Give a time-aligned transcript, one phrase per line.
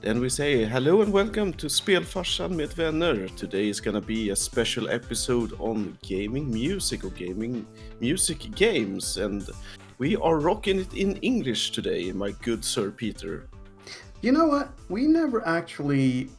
[0.00, 3.28] Then we say hello and welcome to Spelfarsan med vänner.
[3.36, 7.66] Today is gonna be a special episode on gaming music or gaming
[8.00, 9.46] music games, and
[9.98, 13.46] we are rocking it in English today, my good sir Peter.
[14.22, 14.70] You know what?
[14.88, 16.30] We never actually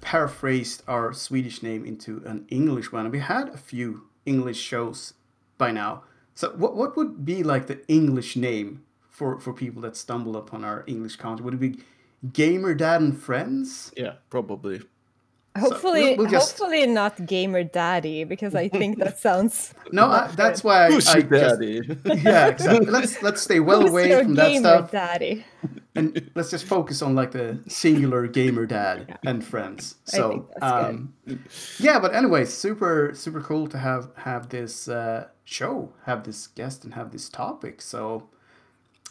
[0.00, 3.10] paraphrased our Swedish name into an English one.
[3.10, 5.12] We had a few English shows
[5.58, 6.04] by now.
[6.34, 10.64] So what what would be like the English name for for people that stumble upon
[10.64, 11.44] our English content?
[11.44, 11.84] Would it be
[12.32, 13.92] Gamer Dad and Friends?
[13.96, 14.80] Yeah, probably.
[15.58, 20.28] Hopefully, we'll- we'll just- hopefully not gamer daddy because I think that sounds No, I,
[20.36, 21.80] that's why I, Who's I your just, daddy?
[22.22, 22.46] yeah.
[22.48, 22.86] Exactly.
[22.86, 25.44] Let's let's stay well Who's away your from that gamer stuff daddy.
[25.96, 29.96] and let's just focus on like the singular Gamer Dad and Friends.
[30.14, 30.84] I So think that's good.
[30.94, 31.14] um,
[31.80, 36.84] yeah, but anyway, super super cool to have have this uh, show, have this guest,
[36.84, 37.82] and have this topic.
[37.82, 38.28] So,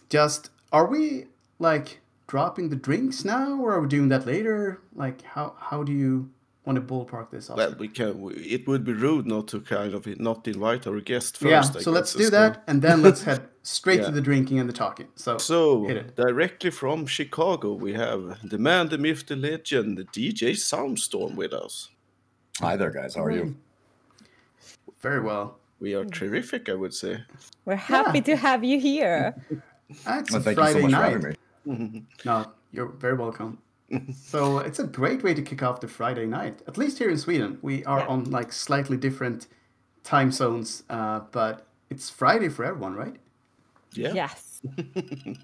[0.07, 1.25] just are we
[1.59, 1.99] like
[2.33, 4.81] dropping the drinks now, or are we doing that later?
[4.95, 6.29] Like, how how do you
[6.65, 7.49] want to ballpark this?
[7.49, 8.21] Well, we can.
[8.21, 11.73] we- It would be rude not to kind of not invite our guest first.
[11.73, 11.79] yeah.
[11.79, 14.69] I So let's do as that, and then let's head straight to the drinking and
[14.69, 15.07] the talking.
[15.15, 15.59] So, So,
[16.15, 18.21] directly from Chicago, we have
[18.53, 21.89] the man, the myth, the legend, the DJ Soundstorm with us.
[22.61, 23.15] Hi there, guys.
[23.15, 23.55] How are you?
[25.01, 25.57] very well.
[25.79, 27.23] We are terrific, I would say.
[27.65, 29.33] We're happy to have you here.
[29.89, 30.99] It's Well, a thank you Friday so much night.
[31.13, 31.35] for having me.
[32.25, 33.57] No, you're very welcome.
[34.15, 36.61] so it's a great way to kick off the Friday night.
[36.67, 38.07] At least here in Sweden, we are Yeah.
[38.07, 39.47] on like slightly different
[40.03, 43.15] time zones, uh, but it's Friday for everyone, right?
[43.93, 44.61] Yeah, Yes.
[44.77, 45.37] it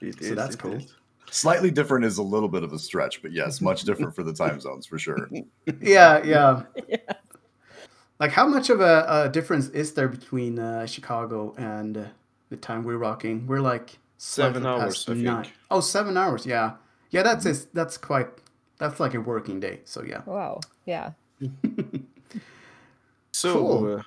[0.00, 0.74] So is, that's it cool.
[0.74, 0.94] is.
[1.30, 4.32] Slightly different is a little bit of a stretch, but yes, much different for the
[4.32, 5.28] time zones for sure.
[5.80, 6.62] Yeah, yeah.
[8.20, 12.04] Like, how much of a, a difference is there between uh, Chicago and uh,
[12.48, 13.46] the time we're rocking?
[13.46, 15.46] We're like Seven hours, past nine.
[15.70, 16.46] Oh, seven hours.
[16.46, 16.72] Yeah,
[17.10, 17.22] yeah.
[17.22, 18.28] That's is that's quite.
[18.78, 19.80] That's like a working day.
[19.84, 20.22] So yeah.
[20.26, 20.60] Wow.
[20.86, 21.12] Yeah.
[23.34, 23.96] So, Cool.
[23.96, 24.02] uh,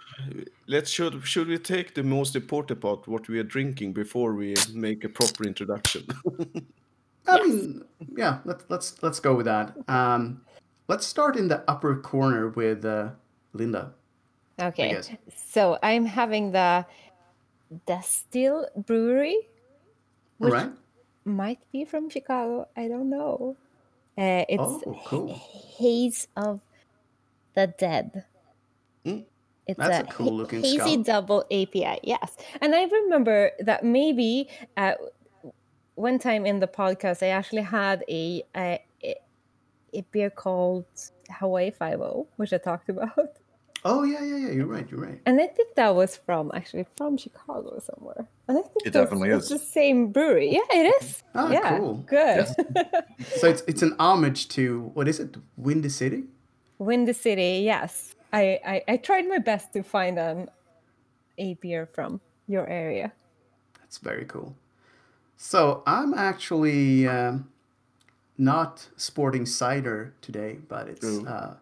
[0.68, 4.56] let's should should we take the most important part, what we are drinking, before we
[4.74, 6.08] make a proper introduction?
[7.28, 7.84] I mean,
[8.16, 8.40] yeah.
[8.46, 9.76] Let's let's let's go with that.
[9.90, 10.42] Um,
[10.88, 13.10] let's start in the upper corner with uh,
[13.52, 13.92] Linda.
[14.62, 15.02] Okay.
[15.36, 16.86] So I'm having the
[17.86, 19.57] Distill Brewery, All
[20.38, 20.72] which right.
[21.26, 22.68] might be from Chicago.
[22.76, 23.56] I don't know.
[24.18, 25.34] Uh, it's Oh, cool.
[25.78, 26.60] Haze of
[27.54, 28.26] the Dead.
[29.06, 29.26] Mm.
[29.68, 31.04] It's That's a ha- cool-looking hazy skull.
[31.04, 32.00] double API.
[32.04, 34.94] Yes, and I remember that maybe uh,
[35.96, 39.16] one time in the podcast I actually had a a, a-
[39.94, 40.86] a beer called
[41.30, 43.12] Hawaii Five O, which I talked about,
[43.90, 44.52] Oh yeah, yeah, yeah.
[44.58, 44.88] You're right.
[44.92, 45.20] You're right.
[45.26, 48.24] and I think that was from actually from Chicago somewhere.
[48.48, 50.50] And I think It that's- definitely it's the same brewery.
[50.60, 51.24] Yeah, it is.
[51.34, 51.94] Oh, yeah, cool.
[52.18, 52.46] good.
[53.40, 54.64] So it's it's an homage to
[54.96, 55.38] what is it?
[55.66, 56.22] Windy City.
[56.80, 58.14] Windy City, yes.
[58.34, 58.44] I,
[58.74, 60.50] I, I tried my best to find an
[61.38, 63.08] a beer from your area.
[63.80, 64.50] That's very cool.
[65.38, 67.48] So I'm actually um,
[68.38, 71.26] not sporting cider today, but it's Ooh.
[71.28, 71.54] uh,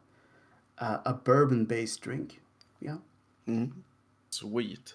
[0.79, 2.41] uh, a bourbon-based drink.
[2.81, 2.97] Yeah,
[4.29, 4.93] Sweet.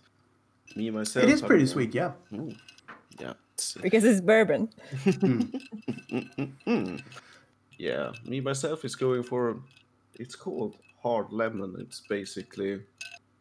[0.76, 1.24] Me myself.
[1.24, 1.94] it is pretty sweet.
[1.94, 2.12] Yeah.
[2.30, 3.34] Yeah.
[3.54, 4.68] it's- Because it's bourbon.
[7.78, 9.56] Yeah, me myself is going for.
[10.18, 11.76] It's called hard lemon.
[11.78, 12.82] It's basically,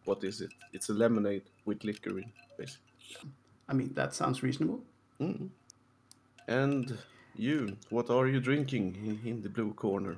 [0.06, 0.52] what is it?
[0.72, 2.86] It's a lemonade with liquor in, basically.
[3.68, 4.82] I mean that sounds reasonable.
[6.48, 6.98] And
[7.36, 10.16] you, what are you drinking in, in the blue corner?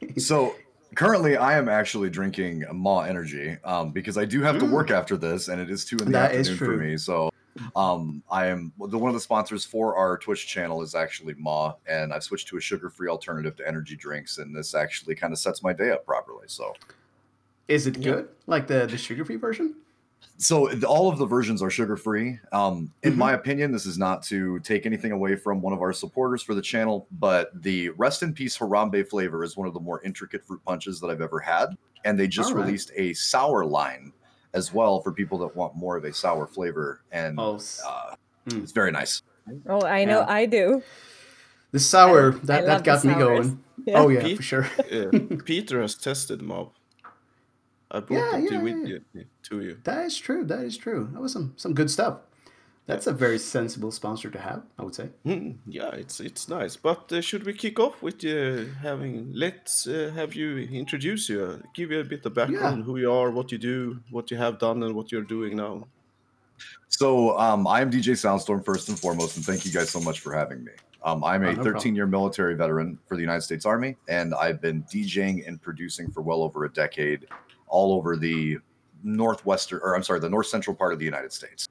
[0.18, 0.54] So
[0.94, 5.16] currently, I am actually drinking Ma Energy um, because I do have to work after
[5.16, 6.96] this, and it is two in the That is afternoon for me.
[6.96, 7.30] So
[7.74, 11.74] um, I am the one of the sponsors for our Twitch channel is actually Ma,
[11.86, 15.38] and I've switched to a sugar-free alternative to energy drinks, and this actually kind of
[15.38, 16.46] sets my day up properly.
[16.48, 16.74] So.
[17.68, 18.28] Is it good?
[18.46, 19.74] Like the the sugar-free version?
[20.38, 23.16] So th- all of the versions are sugar free um in Mhm.
[23.16, 26.54] my opinion this is not to take anything away from one of our supporters for
[26.54, 30.44] the channel but the rest in peace harambe flavor is one of the more intricate
[30.44, 31.68] fruit punches that i've ever had
[32.04, 32.66] and they just All right.
[32.66, 34.12] released a sour line
[34.52, 38.14] as well for people that want more of a sour flavor and Oh, uh,
[38.48, 38.62] Mm.
[38.62, 39.22] it's very nice
[39.68, 40.26] Oh, I know, Yeah.
[40.28, 40.82] I do.
[41.72, 43.62] the sour I that, love that got me going.
[43.86, 43.98] Yeah.
[44.02, 44.36] Oh yeah, Pete?
[44.38, 44.66] for sure.
[44.92, 46.72] Uh, Peter has tested mob.
[47.90, 48.98] I brought Yeah, it to, yeah, yeah.
[49.14, 49.78] you, to you.
[49.84, 50.44] That is true.
[50.44, 51.08] That is true.
[51.12, 52.18] That was some some good stuff.
[52.86, 55.08] That's a very sensible sponsor to have, I would say.
[55.24, 56.76] Mm, yeah, it's it's nice.
[56.76, 59.32] But uh, should we kick off with uh, having?
[59.32, 63.10] Let's uh, have you introduce you, uh, give you a bit of background, who you
[63.12, 65.86] are, what you do, what you have done, and what you're doing now.
[66.88, 70.20] So um, I am DJ Soundstorm first and foremost, and thank you guys so much
[70.20, 70.72] for having me.
[71.02, 71.74] Um, I'm Oh, a no problem.
[71.74, 76.10] 13 year military veteran for the United States Army, and I've been DJing and producing
[76.10, 77.26] for well over a decade
[77.66, 78.58] all over the
[79.02, 81.68] northwestern, or I'm sorry, the north central part of the United States.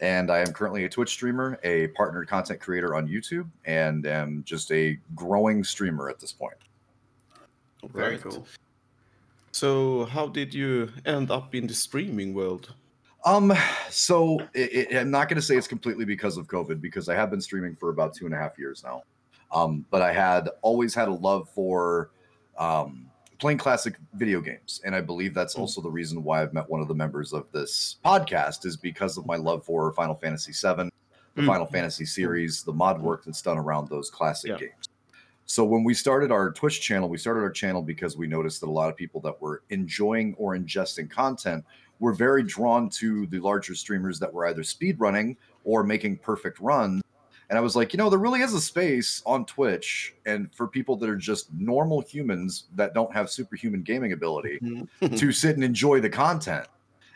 [0.00, 4.44] And I am currently a Twitch streamer, a partnered content creator on YouTube, and am
[4.44, 6.56] just a growing streamer at this point.
[7.92, 8.22] Very Right.
[8.22, 8.46] cool.
[9.52, 12.74] So, how did you end up in the streaming world?
[13.24, 13.52] Um,
[13.90, 17.14] so i i I'm not going to say it's completely because of COVID because I
[17.14, 19.02] have been streaming for about two and a half years now.
[19.50, 22.10] Um, but I had always had a love for
[22.58, 25.60] um, playing classic video games, and I believe that's Mm.
[25.60, 29.16] also the reason why I've met one of the members of this podcast is because
[29.16, 30.90] of my love for Final Fantasy VII,
[31.34, 31.46] the Mm.
[31.46, 34.58] Final Fantasy series, the mod work that's done around those classic Yeah.
[34.58, 34.88] games.
[35.46, 38.68] So when we started our Twitch channel, we started our channel because we noticed that
[38.68, 41.64] a lot of people that were enjoying or ingesting content
[42.00, 47.02] were very drawn to the larger streamers that were either speedrunning or making perfect runs.
[47.50, 50.68] And I was like, you know, there really is a space on Twitch and for
[50.68, 55.14] people that are just normal humans that don't have superhuman gaming ability mm-hmm.
[55.14, 56.66] to sit and enjoy the content.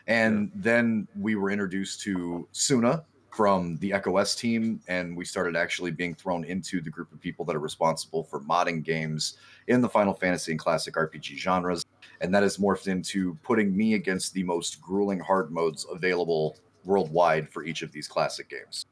[0.07, 5.55] And then we were introduced to Suna from the Echo S team, and we started
[5.55, 9.37] actually being thrown into the group of people that are responsible for modding games
[9.67, 11.85] in the Final Fantasy and classic RPG genres.
[12.21, 17.49] And that has morphed into putting me against the most grueling hard modes available worldwide
[17.49, 18.85] for each of these classic games.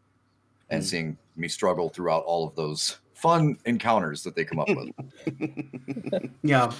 [0.71, 4.89] And seeing me struggle throughout all of those fun encounters that they come up with.
[6.43, 6.71] Yeah.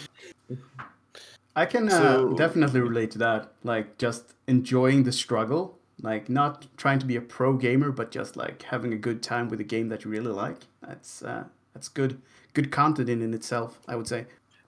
[1.55, 3.51] I can uh, definitely relate to that.
[3.63, 8.37] Like just enjoying the struggle, like not trying to be a pro gamer, but just
[8.37, 10.57] like having a good time with a game that you really like.
[10.81, 11.43] That's uh,
[11.73, 12.21] that's good
[12.53, 14.25] good content in, in itself, I would say.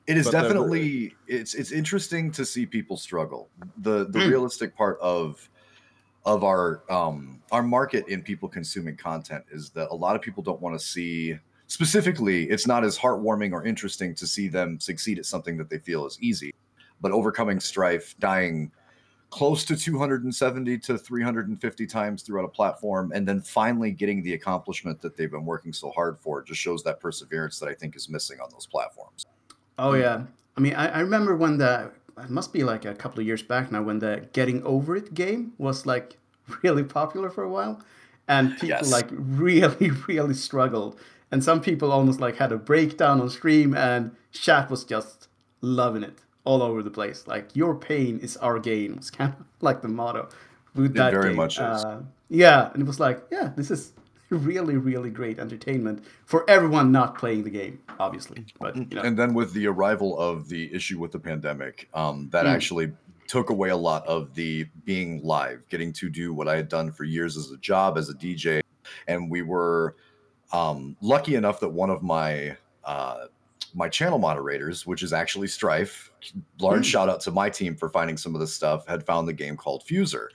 [0.07, 3.49] It is But definitely it's it's interesting to see people struggle.
[3.77, 4.27] The the Mm.
[4.29, 5.49] realistic part of
[6.25, 10.41] of our um our market in people consuming content is that a lot of people
[10.41, 11.37] don't want to see
[11.67, 15.79] specifically it's not as heartwarming or interesting to see them succeed at something that they
[15.79, 16.53] feel is easy.
[17.01, 18.71] But overcoming strife, dying
[19.29, 25.01] close to 270 to 350 times throughout a platform and then finally getting the accomplishment
[25.01, 28.07] that they've been working so hard for just shows that perseverance that I think is
[28.07, 29.25] missing on those platforms.
[29.79, 30.23] Oh yeah.
[30.55, 33.41] I mean, I, I remember when the it must be like a couple of years
[33.43, 36.17] back now when the Getting Over It game was like
[36.63, 37.81] really popular for a while,
[38.27, 38.91] and people Yes.
[38.91, 40.99] like really really struggled,
[41.31, 45.27] and some people almost like had a breakdown on stream, and chat was just
[45.61, 47.25] loving it all over the place.
[47.27, 50.29] Like your pain is our gain was kind of like the motto
[50.75, 51.37] with It that very game.
[51.37, 51.59] much is.
[51.59, 53.93] Uh, yeah, and it was like yeah, this is
[54.33, 59.01] really really great entertainment for everyone not playing the game, obviously, but you know.
[59.01, 62.49] and then with the arrival of the issue with the pandemic um, that Mm.
[62.49, 62.91] actually
[63.27, 66.91] took away a lot of the being live getting to do what i had done
[66.91, 68.61] for years as a job as a dj
[69.07, 69.95] and we were
[70.51, 73.25] um, lucky enough that one of my uh,
[73.73, 76.11] my channel moderators which is actually strife
[76.59, 76.91] large Mm.
[76.91, 79.55] shout out to my team for finding some of this stuff had found the game
[79.57, 80.27] called fuser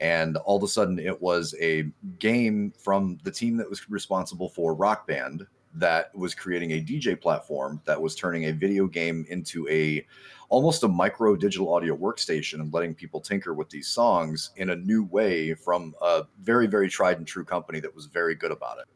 [0.00, 1.84] and all of a sudden it was a
[2.18, 7.20] game from the team that was responsible for rock band that was creating a DJ
[7.20, 10.04] platform that was turning a video game into a
[10.48, 14.76] almost a micro digital audio workstation and letting people tinker with these songs in a
[14.76, 18.78] new way from a very very tried and true company that was very good about
[18.78, 18.86] it.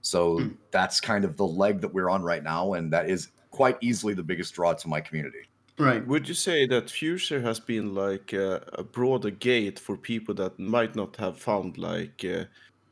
[0.00, 0.56] So Mm.
[0.70, 4.14] that's kind of the leg that we're on right now and that is quite easily
[4.14, 5.48] the biggest draw to my community.
[5.76, 6.06] Right.
[6.06, 10.58] Would you say that Fuser has been like a, a broader gate for people that
[10.58, 12.44] might not have found like uh,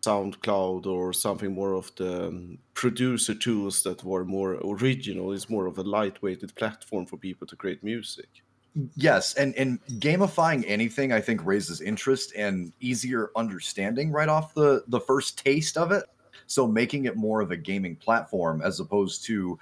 [0.05, 5.33] SoundCloud or something more of the um, producer tools that were more original?
[5.33, 8.29] It's more of a lightweighted platform for people to create music.
[8.97, 14.83] Yes, and and gamifying anything I think raises interest and easier understanding right off the
[14.89, 16.05] the first taste of it.
[16.47, 19.59] So making it more of a gaming platform as opposed to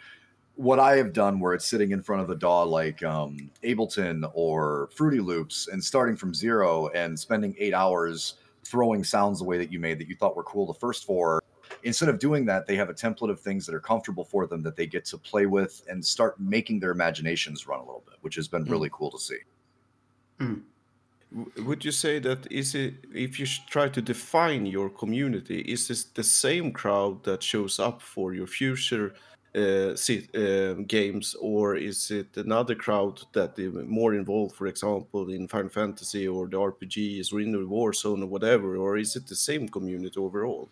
[0.61, 4.31] what I have done where it's sitting in front of a DAW like um, Ableton
[4.35, 9.73] or Fruity Loops and starting from zero and spending eight hours throwing sounds away that
[9.73, 11.43] you made that you thought were cool the first four.
[11.85, 14.63] Instead of doing that, they have a template of things that are comfortable for them
[14.63, 18.17] that they get to play with and start making their imaginations run a little bit,
[18.21, 18.71] which has been Mm.
[18.71, 19.39] really cool to see.
[20.39, 20.63] W-
[21.65, 26.05] Would you say that is it if you try to define your community, is this
[26.05, 29.13] the same crowd that shows up for your Fuser
[29.55, 29.95] uh,
[30.35, 35.71] uh, games, or is it another crowd that is more involved, for example, in Final
[35.71, 39.69] Fantasy or the RPGs or in the Warzone or whatever, or is it the same
[39.69, 40.69] community overall?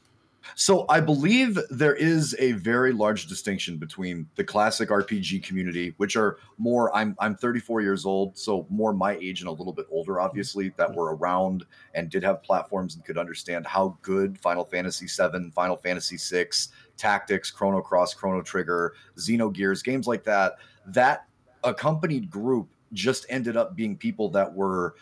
[0.55, 6.17] So I believe there is a very large distinction between the classic RPG community, which
[6.17, 9.87] are more I'm I'm 34 years old, so more my age and a little bit
[9.91, 14.65] older, obviously, that were around and did have platforms and could understand how good Final
[14.65, 16.51] Fantasy VII, Final Fantasy VI,
[16.99, 20.57] Tactics, Chrono Cross, Chrono Trigger, Xenogears, games like that.
[20.87, 21.27] That
[21.65, 24.95] accompanied group just ended up being people that were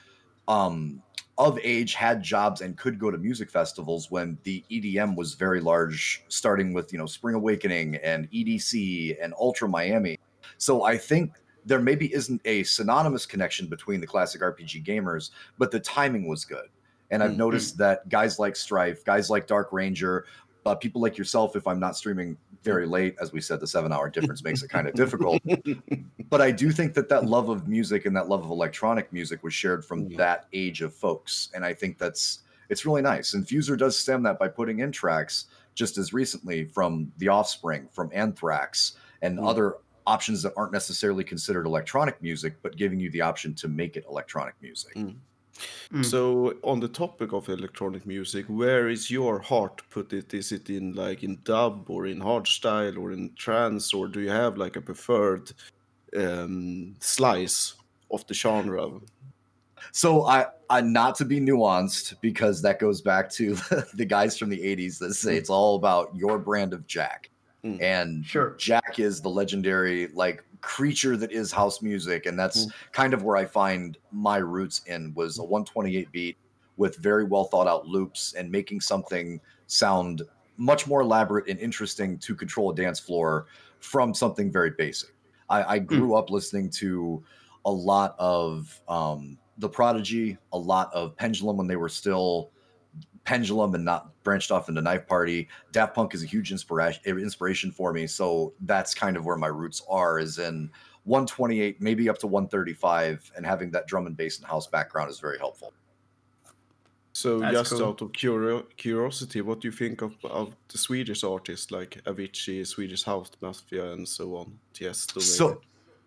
[0.49, 1.03] um,
[1.39, 5.61] of age, had jobs, and could go to music festivals when the EDM was very
[5.61, 10.19] large, starting with you know Spring Awakening and EDC and Ultra Miami.
[10.59, 11.33] So I think
[11.65, 16.45] there maybe isn't a synonymous connection between the classic RPG gamers, but the timing was
[16.45, 16.69] good.
[17.11, 17.37] And I've Mhm.
[17.39, 20.27] noticed that guys like Strife, guys like Dark Ranger,
[20.67, 23.93] uh, people like yourself, if I'm not streaming very late, as we said, the seven
[23.93, 25.41] hour difference makes it kind of difficult.
[26.29, 29.45] But I do think that that love of music and that love of electronic music
[29.45, 30.17] was shared from Yeah.
[30.17, 31.51] that age of folks.
[31.55, 33.35] And I think that's it's really nice.
[33.35, 35.45] And Fuser does stem that by putting in tracks
[35.77, 39.49] just as recently from The Offspring, from Anthrax, and Mm.
[39.49, 43.97] other options that aren't necessarily considered electronic music, but giving you the option to make
[43.97, 44.95] it electronic music.
[44.97, 45.15] Mm.
[45.93, 46.05] Mm.
[46.05, 50.35] So, on the topic of electronic music, where is your heart put it?
[50.35, 54.31] Is it in like in dub or in hardstyle or in trance, or do you
[54.31, 55.53] have like a preferred
[56.17, 57.75] um, slice
[58.11, 59.01] of the genre?
[59.93, 63.55] So I, I not to be nuanced because that goes back to
[63.95, 67.31] the guys from the 80s that say it's all about your brand of Jack.
[67.65, 67.83] Mm.
[67.83, 68.55] And Sure.
[68.59, 72.73] Jack is the legendary like creature that is house music and that's Mm.
[72.93, 76.37] kind of where I find my roots in was a 128 beat
[76.77, 80.23] with very well thought out loops and making something sound
[80.57, 83.47] much more elaborate and interesting to control a dance floor
[83.81, 85.11] from something very basic.
[85.49, 87.23] I, I grew up listening to
[87.65, 92.51] a lot of um, the Prodigy, a lot of Pendulum when they were still
[93.27, 95.49] Pendulum and not branched off into Knife Party.
[95.73, 99.37] Daft Punk is a huge inspiration eh, inspiration for me, so that's kind of where
[99.37, 100.21] my roots are.
[100.21, 100.71] Is in
[101.05, 105.19] 128, maybe up to 135, and having that drum and bass and house background is
[105.19, 105.75] very helpful.
[107.13, 107.85] So, That's just cool.
[107.87, 112.67] out of curio- curiosity, what do you think of, of the Swedish artists like Avicii,
[112.67, 114.59] Swedish House Mafia, and so on?
[114.75, 115.25] Tiesto, maybe?
[115.25, 115.61] So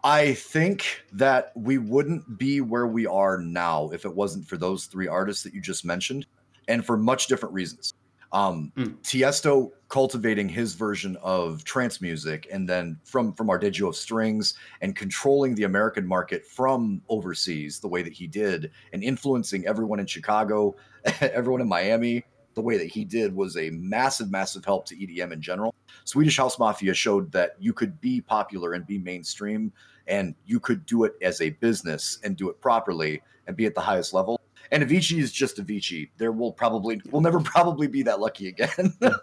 [0.04, 4.86] I think that we wouldn't be where we are now if it wasn't for those
[4.86, 6.28] three artists that you just mentioned,
[6.70, 7.94] and for much different reasons.
[8.32, 8.96] Um, Mm.
[9.02, 14.96] Tiesto cultivating his version of trance music, and then from from Arpeggio of strings, and
[14.96, 20.06] controlling the American market from overseas the way that he did, and influencing everyone in
[20.06, 20.76] Chicago,
[21.22, 22.24] everyone in Miami.
[22.54, 25.74] The way that he did was a massive, massive help to EDM in general.
[26.04, 29.72] Swedish House Mafia showed that you could be popular and be mainstream,
[30.08, 33.74] and you could do it as a business and do it properly and be at
[33.74, 34.40] the highest level.
[34.72, 36.10] And Avicii is just Avicii.
[36.18, 38.94] There will probably, we'll never probably be that lucky again.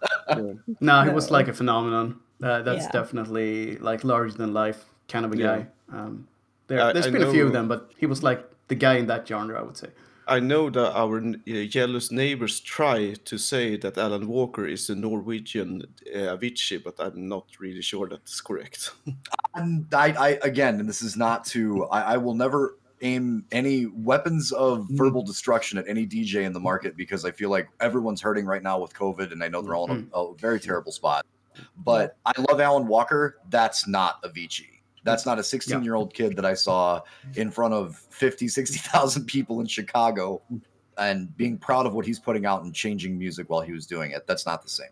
[0.80, 2.20] No, he was like a phenomenon.
[2.42, 2.90] Uh, that's Yeah.
[2.92, 5.46] definitely like larger than life kind of a Yeah.
[5.46, 5.66] guy.
[5.92, 6.26] Um,
[6.66, 8.94] there, I- there's I been a few of them, but he was like the guy
[8.96, 9.88] in that genre, I would say.
[10.28, 14.96] I know that our uh, jealous neighbors try to say that Alan Walker is a
[14.96, 18.90] Norwegian uh, Avicii, but I'm not really sure that's correct.
[19.54, 23.86] And I, I again, and this is not to, I, I will never aim any
[23.86, 28.20] weapons of verbal destruction at any DJ in the market because I feel like everyone's
[28.20, 30.92] hurting right now with COVID, and I know they're all in a, a very terrible
[30.92, 31.26] spot.
[31.76, 33.38] But I love Alan Walker.
[33.48, 34.80] That's not Avicii.
[35.04, 37.00] That's not a 16 year old kid that I saw
[37.36, 40.42] in front of 50, 60,000 people in Chicago
[40.98, 44.10] and being proud of what he's putting out and changing music while he was doing
[44.10, 44.26] it.
[44.26, 44.88] That's not the same.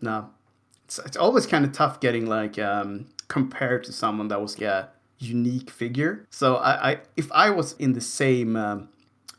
[0.00, 0.30] No,
[0.84, 4.86] it's, it's always kind of tough getting like um, compared to someone that was yeah
[5.18, 6.26] unique figure.
[6.30, 8.88] So I, I if I was in the same um,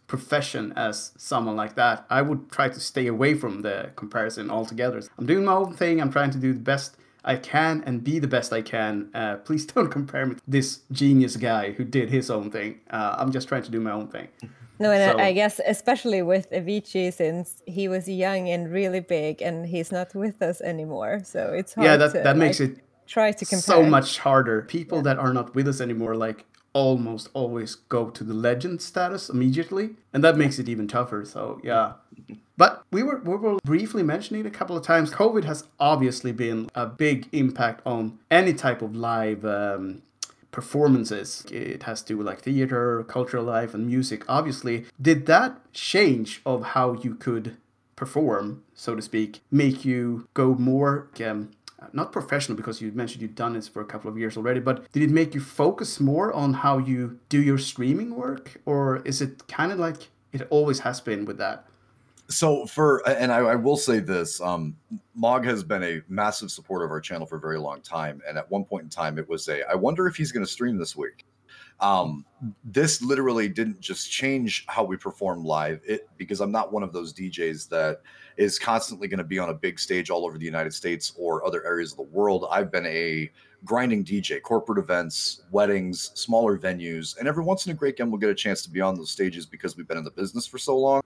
[0.07, 5.01] profession as someone like that, I would try to stay away from the comparison altogether.
[5.17, 6.01] I'm doing my own thing.
[6.01, 9.09] I'm trying to do the best I can and be the best I can.
[9.13, 12.79] Uh, please don't compare me to this genius guy who did his own thing.
[12.89, 14.27] Uh, I'm just trying to do my own thing.
[14.79, 19.01] No, and So- I I guess especially with Avicii, since he was young and really
[19.01, 21.85] big, and he's not with us anymore, so it's hard.
[21.85, 22.77] yeah, that to, that makes like, it
[23.09, 23.61] try to compare.
[23.61, 24.61] so much harder.
[24.61, 29.29] People that are not with us anymore, like almost always go to the legend status
[29.29, 31.25] immediately, and that makes it even tougher.
[31.25, 31.93] So yeah,
[32.55, 35.11] but we were we were briefly mentioning a couple of times.
[35.11, 39.43] COVID has obviously been a big impact on any type of live.
[39.43, 40.03] Um,
[40.51, 45.55] performances it has to do with like theater cultural life and music obviously did that
[45.73, 47.55] change of how you could
[47.95, 51.51] perform so to speak make you go more um,
[51.93, 54.91] not professional because you mentioned you've done this for a couple of years already but
[54.91, 58.59] did it make you focus more on how you do your streaming work?
[58.65, 61.65] Or is it kind of like it always has been with that?
[62.27, 64.75] So for and I, I will say this, um,
[65.15, 68.37] Mog has been a massive supporter of our channel for a very long time, and
[68.37, 70.77] at one point in time, it was a I wonder if he's going to stream
[70.77, 71.25] this week,
[71.81, 72.25] Um,
[72.63, 75.81] this literally didn't just change how we perform live.
[75.85, 78.01] It because I'm not one of those DJs that
[78.37, 81.45] is constantly going to be on a big stage all over the United States or
[81.45, 82.47] other areas of the world.
[82.49, 83.29] I've been a
[83.65, 88.19] grinding DJ, corporate events, weddings, smaller venues, and every once in a great game we'll
[88.19, 90.57] get a chance to be on those stages because we've been in the business for
[90.57, 91.01] so long.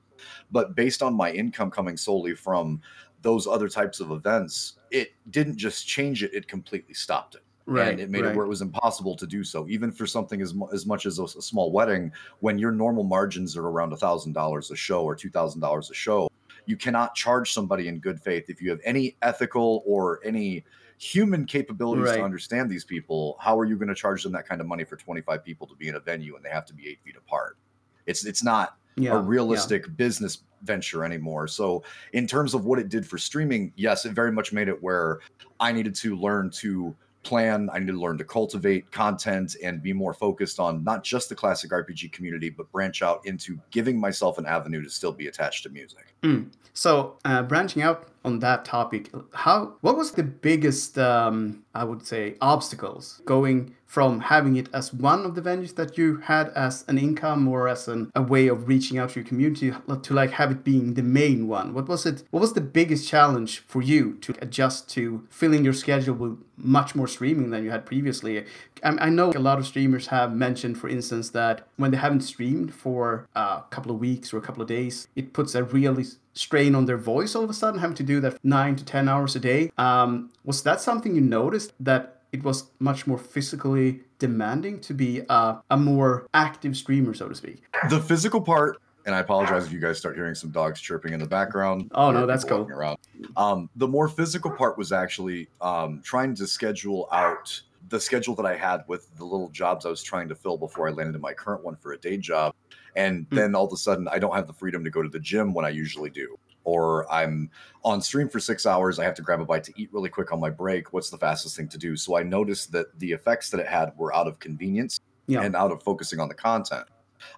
[0.51, 2.81] But based on my income coming solely from
[3.21, 7.42] those other types of events, it didn't just change it; it completely stopped it.
[7.65, 7.89] Right.
[7.89, 8.31] and it made right.
[8.31, 11.19] it where it was impossible to do so, even for something as as much as
[11.19, 12.11] a small wedding.
[12.39, 15.89] When your normal margins are around a thousand dollars a show or two thousand dollars
[15.89, 16.29] a show,
[16.65, 20.65] you cannot charge somebody in good faith if you have any ethical or any
[20.97, 22.17] human capabilities Right.
[22.17, 23.37] to understand these people.
[23.39, 25.65] How are you going to charge them that kind of money for twenty five people
[25.67, 27.57] to be in a venue and they have to be eight feet apart?
[28.05, 31.47] It's it's not yeah, a realistic business venture anymore.
[31.47, 34.81] So, in terms of what it did for streaming, yes, it very much made it
[34.81, 35.19] where
[35.59, 39.93] I needed to learn to plan, I need to learn to cultivate content and be
[39.93, 44.37] more focused on not just the classic RPG community, but branch out into giving myself
[44.37, 46.13] an avenue to still be attached to music.
[46.21, 46.51] Mm.
[46.73, 52.05] So, uh, branching out on that topic, how what was the biggest, um, I would
[52.05, 56.83] say, obstacles going from having it as one of the venues that you had as
[56.87, 60.31] an income or as an, a way of reaching out to your community to like
[60.31, 61.75] have it being the main one?
[61.75, 62.23] What was it?
[62.31, 66.95] What was the biggest challenge for you to adjust to filling your schedule with much
[66.95, 68.45] more streaming than you had previously?
[68.83, 72.21] I, I know a lot of streamers have mentioned, for instance, that when they haven't
[72.21, 76.05] streamed for a couple of weeks or a couple of days, it puts a really
[76.33, 79.07] strain on their voice all of a sudden, having to do that nine to 10
[79.07, 79.71] hours a day.
[79.77, 85.21] Um, was that something you noticed that it was much more physically demanding to be
[85.29, 87.63] a, a more active streamer, so to speak?
[87.89, 91.19] The physical part, and I apologize if you guys start hearing some dogs chirping in
[91.19, 91.91] the background.
[91.93, 92.67] Oh, no, that's cool.
[92.69, 92.97] Around.
[93.37, 98.45] Um, the more physical part was actually um, trying to schedule out the schedule that
[98.45, 101.21] I had with the little jobs I was trying to fill before I landed in
[101.21, 102.55] my current one for a day job.
[102.95, 103.35] And Hmm.
[103.35, 105.53] then all of a sudden, I don't have the freedom to go to the gym
[105.53, 106.37] when I usually do.
[106.65, 107.49] Or I'm
[107.83, 108.97] on stream for six hours.
[108.97, 110.93] I have to grab a bite to eat really quick on my break.
[110.93, 111.97] What's the fastest thing to do?
[111.97, 115.41] So I noticed that the effects that it had were out of convenience Yeah.
[115.41, 116.85] and out of focusing on the content.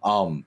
[0.03, 0.45] Um,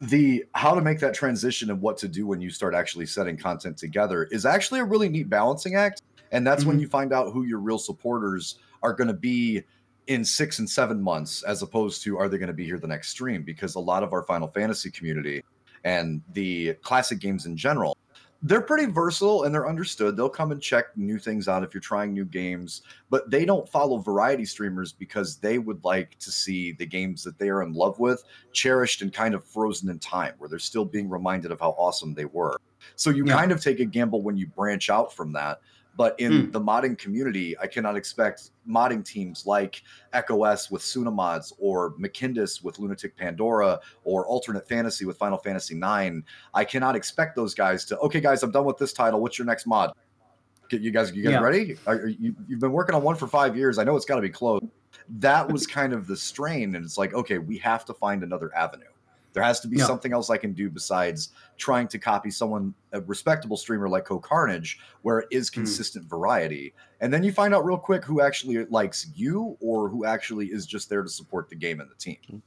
[0.00, 3.36] the how to make that transition and what to do when you start actually setting
[3.36, 6.02] content together is actually a really neat balancing act.
[6.30, 6.80] And that's when Mhm.
[6.82, 9.64] you find out who your real supporters are going to be
[10.08, 12.86] in six and seven months, as opposed to are they going to be here the
[12.88, 13.42] next stream?
[13.42, 15.44] Because a lot of our Final Fantasy community
[15.84, 17.96] and the classic games in general,
[18.42, 20.16] they're pretty versatile and they're understood.
[20.16, 23.68] They'll come and check new things out if you're trying new games, but they don't
[23.68, 27.72] follow variety streamers because they would like to see the games that they are in
[27.72, 31.60] love with cherished and kind of frozen in time, where they're still being reminded of
[31.60, 32.58] how awesome they were.
[32.96, 33.34] So you Yeah.
[33.34, 35.60] kind of take a gamble when you branch out from that.
[35.98, 36.52] But in Mm.
[36.52, 39.82] the modding community, I cannot expect modding teams like
[40.12, 45.74] Echo S with Sunamods or Mcindus with Lunatic Pandora or Alternate Fantasy with Final Fantasy
[45.76, 46.22] IX.
[46.54, 49.20] I cannot expect those guys to, okay, guys, I'm done with this title.
[49.20, 49.92] What's your next mod?
[50.68, 51.40] Get you guys, you guys Yeah.
[51.40, 51.76] ready?
[51.84, 53.76] Are, are you, you've been working on one for five years.
[53.78, 54.62] I know it's got to be close.
[55.18, 56.76] That was kind of the strain.
[56.76, 58.84] And it's like, okay, we have to find another avenue.
[59.32, 59.86] There has to be Yeah.
[59.86, 64.78] something else I can do besides trying to copy someone, a respectable streamer like CohhCarnage,
[65.02, 65.54] where it is Mhm.
[65.54, 66.74] consistent variety.
[67.00, 70.66] And then you find out real quick who actually likes you or who actually is
[70.66, 72.42] just there to support the game and the team.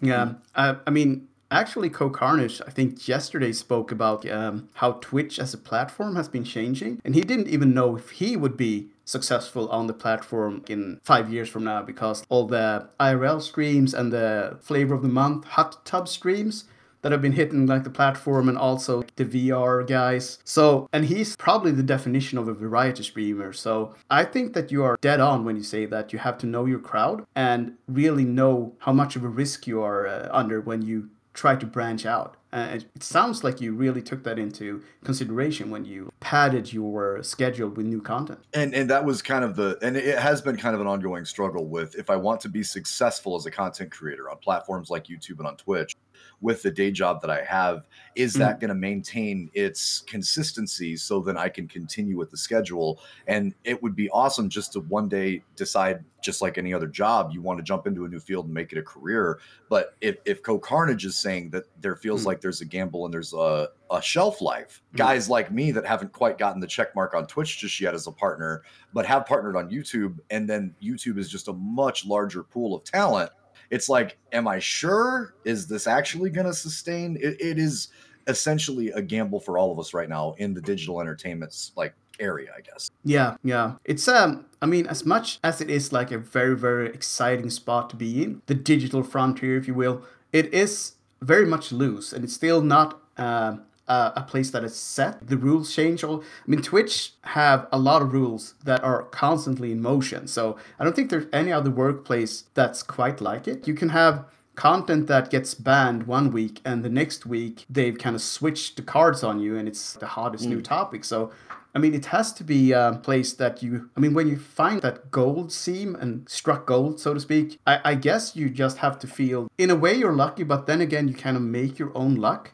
[0.00, 5.52] Yeah, uh, I mean, actually, CohhCarnage, I think yesterday spoke about um, how Twitch as
[5.54, 9.68] a platform has been changing, and he didn't even know if he would be successful
[9.68, 14.58] on the platform in five years from now because all the IRL streams and the
[14.60, 16.64] flavor of the month hot tub streams
[17.02, 20.38] that have been hitting like the platform and also the VR guys.
[20.44, 23.52] So, and he's probably the definition of a variety streamer.
[23.52, 26.46] So, I think that you are dead on when you say that you have to
[26.46, 30.60] know your crowd and really know how much of a risk you are uh, under
[30.60, 32.36] when you try to branch out.
[32.52, 37.70] Uh, it sounds like you really took that into consideration when you padded your schedule
[37.70, 38.40] with new content.
[38.52, 41.24] And and that was kind of the and it has been kind of an ongoing
[41.24, 45.06] struggle with if I want to be successful as a content creator on platforms like
[45.06, 45.96] YouTube and on Twitch
[46.42, 51.20] with the day job that I have, is that going to maintain its consistency so
[51.20, 53.00] then I can continue with the schedule?
[53.26, 57.30] And it would be awesome just to one day decide, just like any other job,
[57.32, 59.38] you want to jump into a new field and make it a career.
[59.70, 62.26] But if, if CohhCarnage is saying that there feels Mm.
[62.26, 64.98] like there's a gamble and there's a, a shelf life, Mm.
[64.98, 68.06] guys like me that haven't quite gotten the check mark on Twitch just yet as
[68.08, 72.42] a partner, but have partnered on YouTube, and then YouTube is just a much larger
[72.42, 73.30] pool of talent
[73.72, 75.34] it's like, am I sure?
[75.44, 77.16] Is this actually going to sustain?
[77.16, 77.88] It, it is
[78.28, 82.50] essentially a gamble for all of us right now in the digital entertainment like area,
[82.56, 82.90] I guess.
[83.02, 83.76] Yeah, yeah.
[83.84, 87.90] It's um I mean as much as it is like a very very exciting spot
[87.90, 92.22] to be in, the digital frontier if you will, it is very much loose and
[92.24, 93.56] it's still not uh,
[93.88, 95.26] uh, a place that is set.
[95.26, 99.72] The rules change all I mean Twitch have a lot of rules that are constantly
[99.72, 100.26] in motion.
[100.26, 103.66] So I don't think there's any other workplace that's quite like it.
[103.66, 108.14] You can have content that gets banned one week and the next week they've kind
[108.14, 111.32] of switched the cards on you and it's the hottest new topic so
[111.74, 114.82] i mean it has to be a place that you i mean when you find
[114.82, 118.98] that gold seam and struck gold so to speak i, I guess you just have
[118.98, 121.96] to feel in a way you're lucky but then again you kind of make your
[121.96, 122.52] own luck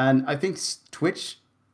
[0.00, 0.58] and i think
[0.90, 1.22] twitch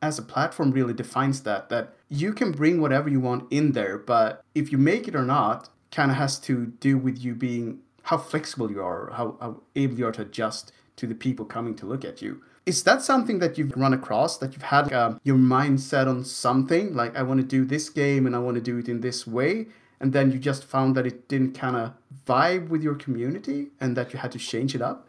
[0.03, 3.97] as a platform really defines that that you can bring whatever you want in there
[3.99, 6.55] but if you make it or not kind of has to
[6.87, 7.79] do with you being
[8.11, 11.75] how flexible you are how, how able you are to adjust to the people coming
[11.77, 12.43] to look at you.
[12.65, 16.25] Is that something that you've run across that you've had um, your mind set on
[16.25, 19.01] something like i want to do this game and i want to do it in
[19.03, 19.67] this way
[20.01, 21.93] and then you just found that it didn't kind of
[22.27, 25.06] vibe with your community and that you had to change it up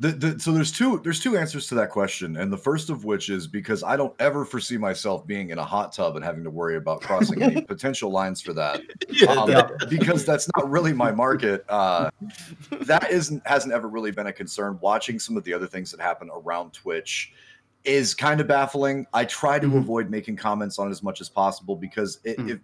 [0.00, 3.04] The, the, so there's two there's two answers to that question, and the first of
[3.04, 6.42] which is because I don't ever foresee myself being in a hot tub and having
[6.44, 8.80] to worry about crossing any potential lines for that,
[9.28, 9.68] um, Yeah.
[9.90, 11.66] because that's not really my market.
[11.68, 12.10] Uh,
[12.80, 14.78] that isn't hasn't ever really been a concern.
[14.80, 17.34] Watching some of the other things that happen around Twitch
[17.84, 19.06] is kind of baffling.
[19.12, 19.78] I try to Mhm.
[19.78, 22.50] avoid making comments on it as much as possible because it, Mhm.
[22.52, 22.58] if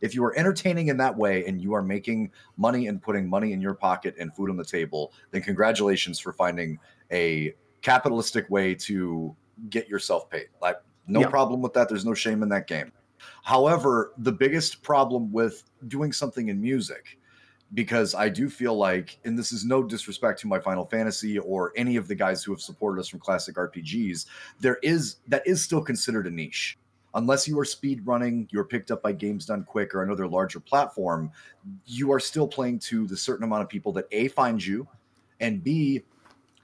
[0.00, 3.52] if you are entertaining in that way and you are making money and putting money
[3.52, 6.78] in your pocket and food on the table, then congratulations for finding
[7.12, 9.34] a capitalistic way to
[9.70, 10.46] get yourself paid.
[10.60, 10.76] Like
[11.06, 11.28] no Yeah.
[11.28, 11.88] problem with that.
[11.88, 12.92] There's no shame in that game.
[13.42, 17.18] However, the biggest problem with doing something in music
[17.72, 21.72] because I do feel like, and this is no disrespect to my Final Fantasy or
[21.76, 24.26] any of the guys who have supported us from classic RPGs,
[24.60, 26.78] there is that is still considered a niche.
[27.14, 30.60] Unless you are speed running, you're picked up by Games Done Quick or another larger
[30.60, 31.30] platform,
[31.86, 34.86] you are still playing to the certain amount of people that A find you,
[35.40, 36.02] and B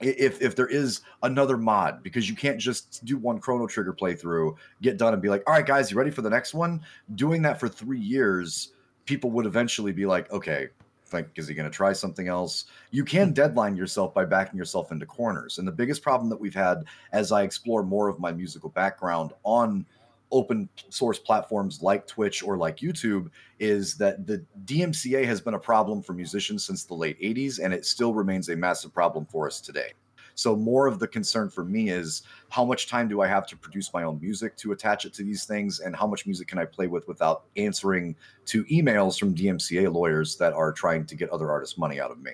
[0.00, 4.56] if if there is another mod, because you can't just do one Chrono Trigger playthrough,
[4.80, 6.80] get done and be like, all right, guys, you ready for the next one?
[7.14, 8.72] Doing that for three years,
[9.04, 10.68] people would eventually be like, okay,
[11.12, 12.66] like, is he going to try something else?
[12.90, 13.34] You can hmm.
[13.34, 15.58] deadline yourself by backing yourself into corners.
[15.58, 19.32] And the biggest problem that we've had as I explore more of my musical background
[19.44, 19.84] on
[20.32, 25.58] open source platforms like Twitch or like YouTube is that the DMCA has been a
[25.58, 29.46] problem for musicians since the late 80s, and it still remains a massive problem for
[29.46, 29.92] us today.
[30.34, 33.56] So, more of the concern for me is how much time do I have to
[33.56, 36.58] produce my own music to attach it to these things, and how much music can
[36.58, 38.16] I play with without answering
[38.46, 42.22] to emails from DMCA lawyers that are trying to get other artists money out of
[42.22, 42.32] me?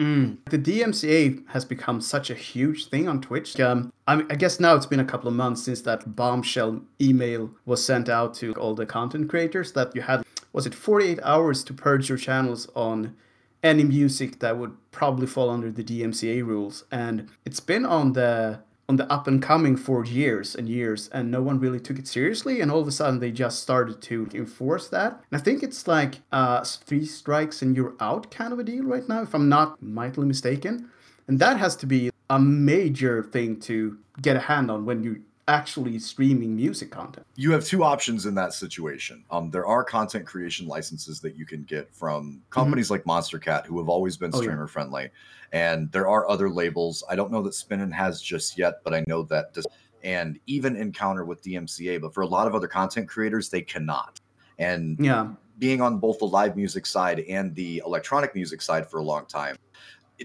[0.00, 0.38] Mm.
[0.46, 3.60] The DMCA has become such a huge thing on Twitch.
[3.60, 6.80] Um, I, mean, I guess now it's been a couple of months since that bombshell
[7.00, 11.20] email was sent out to all the content creators that you had, was it 48
[11.22, 13.14] hours to purge your channels on
[13.62, 16.84] any music that would probably fall under the DMCA rules.
[16.90, 18.60] And it's been on the
[18.90, 22.08] on the up and coming for years and years, and no one really took it
[22.08, 22.60] seriously.
[22.60, 25.12] And all of a sudden, they just started to enforce that.
[25.30, 28.82] And I think it's like uh, three strikes and you're out kind of a deal
[28.82, 30.90] right now, if I'm not mightily mistaken.
[31.28, 35.22] And that has to be a major thing to get a hand on when you
[35.48, 37.26] actually streaming music content.
[37.36, 39.24] you have two options in that situation.
[39.30, 43.78] Um, there are content creation licenses that you can get from companies like Monstercat, who
[43.78, 44.36] have always been Mm-hmm.
[44.38, 44.46] Oh, yeah.
[44.46, 45.10] streamer friendly,
[45.52, 47.02] and there are other labels.
[47.10, 49.66] I don't know that Spinnin has just yet, but I know that does,
[50.04, 52.00] and even Encounter with DMCA.
[52.00, 54.20] But for a lot of other content creators, they cannot.
[54.58, 55.28] And Yeah.
[55.58, 59.26] being on both the live music side and the electronic music side for a long
[59.26, 59.56] time,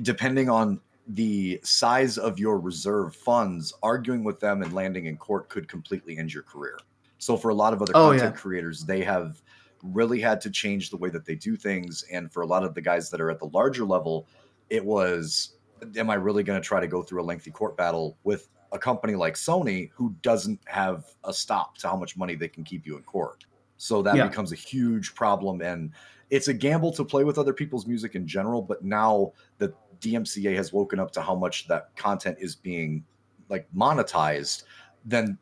[0.03, 5.49] depending on the size of your reserve funds, arguing with them and landing in court
[5.49, 6.77] could completely end your career.
[7.17, 8.39] So for a lot of other Oh, content yeah.
[8.39, 9.41] creators, they have
[9.83, 12.03] really had to change the way that they do things.
[12.11, 14.27] And for a lot of the guys that are at the larger level,
[14.69, 15.57] it was,
[15.95, 18.79] am I really going to try to go through a lengthy court battle with a
[18.79, 22.85] company like Sony who doesn't have a stop to how much money they can keep
[22.85, 23.45] you in court?
[23.77, 24.23] So that Yeah.
[24.23, 25.61] becomes a huge problem.
[25.61, 25.93] And
[26.29, 28.61] it's a gamble to play with other people's music in general.
[28.61, 33.03] But now the DMCA has woken up to how much that content is being
[33.49, 34.63] like monetized,
[35.03, 35.37] then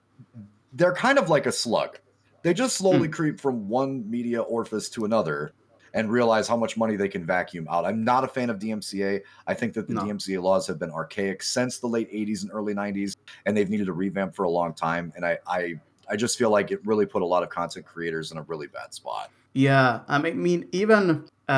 [0.73, 1.99] they're kind of like a slug.
[2.41, 2.83] They just hmm.
[2.83, 5.53] slowly creep from one media orifice to another
[5.93, 7.85] and realize how much money they can vacuum out.
[7.85, 9.21] I'm not a fan of DMCA.
[9.45, 10.01] I think that the No.
[10.01, 13.89] DMCA laws have been archaic since the late 80s and early 90s, and they've needed
[13.89, 15.13] a revamp for a long time.
[15.15, 18.31] And I, I, I just feel like it really put a lot of content creators
[18.31, 19.29] in a really bad spot.
[19.53, 21.51] Yeah, I mean- mean, even uh,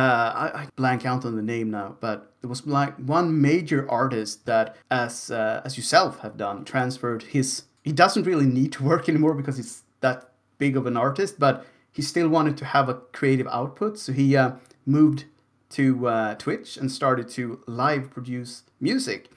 [0.53, 4.45] I, I blank out on the name now, but there was like one major artist
[4.45, 7.63] that, as uh, as yourself have done, transferred his.
[7.83, 11.65] He doesn't really need to work anymore because he's that big of an artist, but
[11.91, 13.99] he still wanted to have a creative output.
[13.99, 14.53] So he uh,
[14.85, 15.25] moved
[15.71, 19.29] to uh, Twitch and started to live produce music.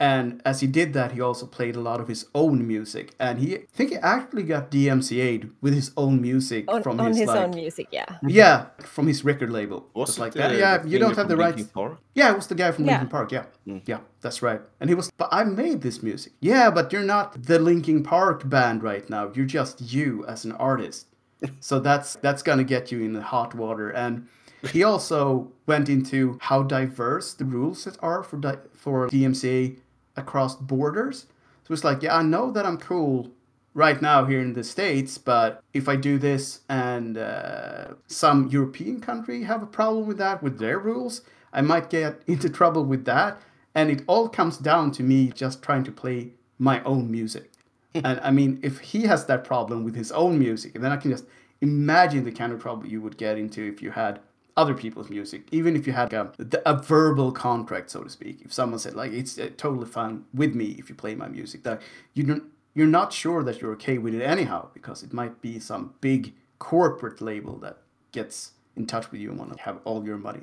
[0.00, 3.14] And as he did that, he also played a lot of his own music.
[3.20, 7.08] And he, I think he actually got DMCA'd with his own music On, from on
[7.08, 8.04] his, his like, own music, yeah.
[8.26, 9.86] yeah, from his record label.
[9.94, 10.50] Was it like the- that.
[10.50, 11.62] Uh, yeah, the you don't have the rights.
[11.62, 11.98] Park?
[12.14, 12.92] Yeah, it was the guy from Yeah.
[12.92, 13.30] Linkin Park.
[13.32, 13.82] Yeah, mm.
[13.86, 14.60] yeah, that's right.
[14.80, 16.32] And he was, but I made this music.
[16.40, 19.30] Yeah, but you're not the Linkin Park band right now.
[19.32, 21.06] You're just you as an artist.
[21.60, 23.90] so that's that's gonna get you in the hot water.
[23.90, 24.26] And
[24.72, 29.76] he also went into how diverse the rules that are for di- for DMCA
[30.16, 31.26] across borders.
[31.66, 33.30] So it's like, yeah, I know that I'm cool
[33.74, 39.00] right now here in the states, but if I do this and uh, some European
[39.00, 41.22] country have a problem with that with their rules,
[41.52, 43.40] I might get into trouble with that.
[43.74, 47.50] And it all comes down to me just trying to play my own music.
[47.94, 51.10] and I mean, if he has that problem with his own music, then I can
[51.10, 51.24] just
[51.60, 54.20] imagine the kind of trouble you would get into if you had
[54.56, 56.32] other people's music, even if you had a,
[56.64, 58.40] a verbal contract, so to speak.
[58.44, 61.62] If someone said like it's uh, totally fine with me if you play my music,
[61.64, 61.82] that
[62.14, 65.58] you don't, you're not sure that you're okay with it anyhow because it might be
[65.58, 67.78] some big corporate label that
[68.12, 70.42] gets in touch with you and want to have all your money.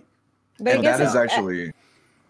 [0.60, 1.71] But and guess that is uh, actually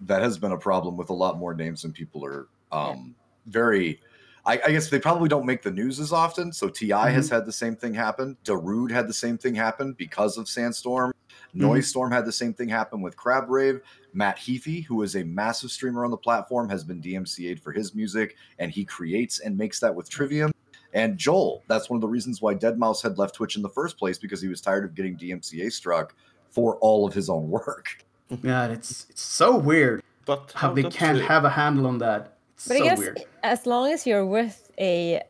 [0.02, 3.16] that has been a problem with a lot more names than people are um
[3.48, 4.00] very
[4.46, 6.52] I, I guess they probably don't make the news as often.
[6.52, 8.38] So Ti has had the same thing happen.
[8.44, 11.14] Darude had the same thing happen because of Sandstorm.
[11.56, 13.82] Noisestorm had the same thing happen with Crab Rave.
[14.14, 17.94] Matt Heafy, who is a massive streamer on the platform, has been DMCA'd for his
[17.96, 20.52] music, and he creates and makes that with Trivium.
[20.94, 23.98] And Joel, that's one of the reasons why deadmau5 had left Twitch in the first
[23.98, 26.14] place because he was tired of getting DMCA struck
[26.50, 28.04] for all of his own work.
[28.44, 32.38] Yeah, it's it's so weird But how they can't the- have a handle on that.
[32.56, 33.24] It's But so I guess weird.
[33.44, 35.22] as long as you're with a,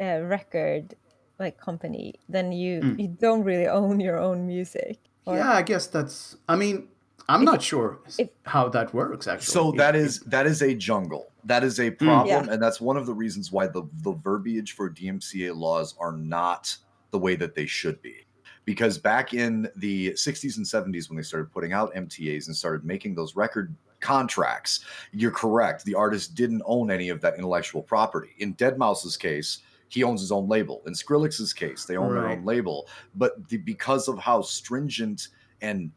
[0.00, 0.94] a record
[1.38, 2.98] like company, then you Mm.
[2.98, 4.96] you don't really own your own music.
[5.26, 6.36] Or- Yeah, I guess that's.
[6.48, 6.88] I mean,
[7.28, 9.52] I'm not sure if- how that works actually.
[9.52, 11.32] So If- that if- is that is a jungle.
[11.44, 12.06] That is a hmm.
[12.06, 12.52] problem, Yeah.
[12.52, 16.76] and that's one of the reasons why the the verbiage for DMCA laws are not
[17.10, 18.26] the way that they should be.
[18.64, 22.84] Because back in the 60s and 70s, when they started putting out MTAs and started
[22.84, 24.80] making those record contracts,
[25.12, 25.84] you're correct.
[25.84, 28.30] The artist didn't own any of that intellectual property.
[28.38, 30.82] In deadmau5's case, he owns his own label.
[30.86, 32.88] In Skrillex's case, they own their own label.
[33.14, 35.28] But the, because of how stringent
[35.60, 35.90] and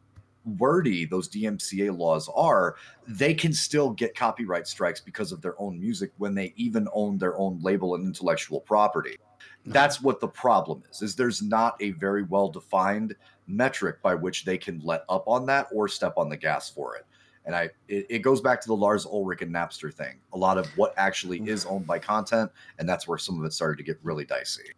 [0.58, 2.76] wordy those DMCA laws are,
[3.08, 7.18] they can still get copyright strikes because of their own music when they even own
[7.18, 9.18] their own label and intellectual property.
[9.62, 9.72] Mm-hmm.
[9.72, 11.02] That's what the problem is.
[11.02, 13.16] Is there's not a very well defined
[13.48, 16.96] metric by which they can let up on that or step on the gas for
[16.96, 17.06] it.
[17.50, 20.20] And I it, it goes back to the Lars Ulrich and Napster thing.
[20.34, 23.54] A lot of what actually is owned by content, and that's where some of it
[23.54, 24.70] started to get really dicey.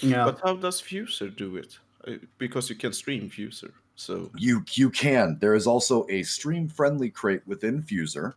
[0.00, 0.24] yeah.
[0.24, 1.78] But how does Fuser do it?
[2.06, 3.72] Uh, Because you can stream Fuser.
[3.94, 5.36] So You you can.
[5.38, 8.32] There is also a stream friendly crate within Fuser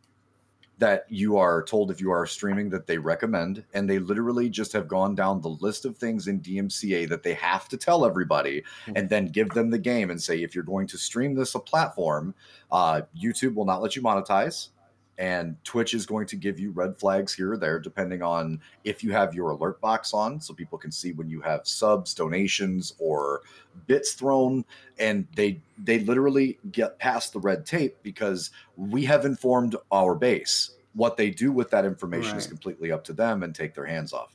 [0.77, 4.73] that you are told if you are streaming that they recommend, and they literally just
[4.73, 8.63] have gone down the list of things in DMCA that they have to tell everybody,
[8.95, 11.59] and then give them the game and say if you're going to stream this a
[11.59, 12.33] platform,
[12.71, 14.69] uh, YouTube will not let you monetize.
[15.17, 19.03] And Twitch is going to give you red flags here or there, depending on if
[19.03, 22.93] you have your alert box on, so people can see when you have subs, donations,
[22.99, 23.41] or
[23.87, 24.65] bits thrown.
[24.99, 30.71] And they they literally get past the red tape because we have informed our base.
[30.93, 34.13] What they do with that information is completely up to them and take their hands
[34.13, 34.33] off.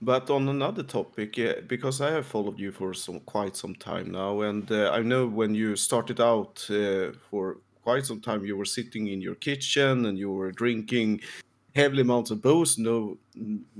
[0.00, 4.12] But on another topic, yeah, because I have followed you for some quite some time
[4.12, 8.54] now, and uh, I know when you started out uh, for quite some time, you
[8.54, 11.22] were sitting in your kitchen and you were drinking
[11.74, 12.76] heavily amounts of booze.
[12.76, 13.16] No,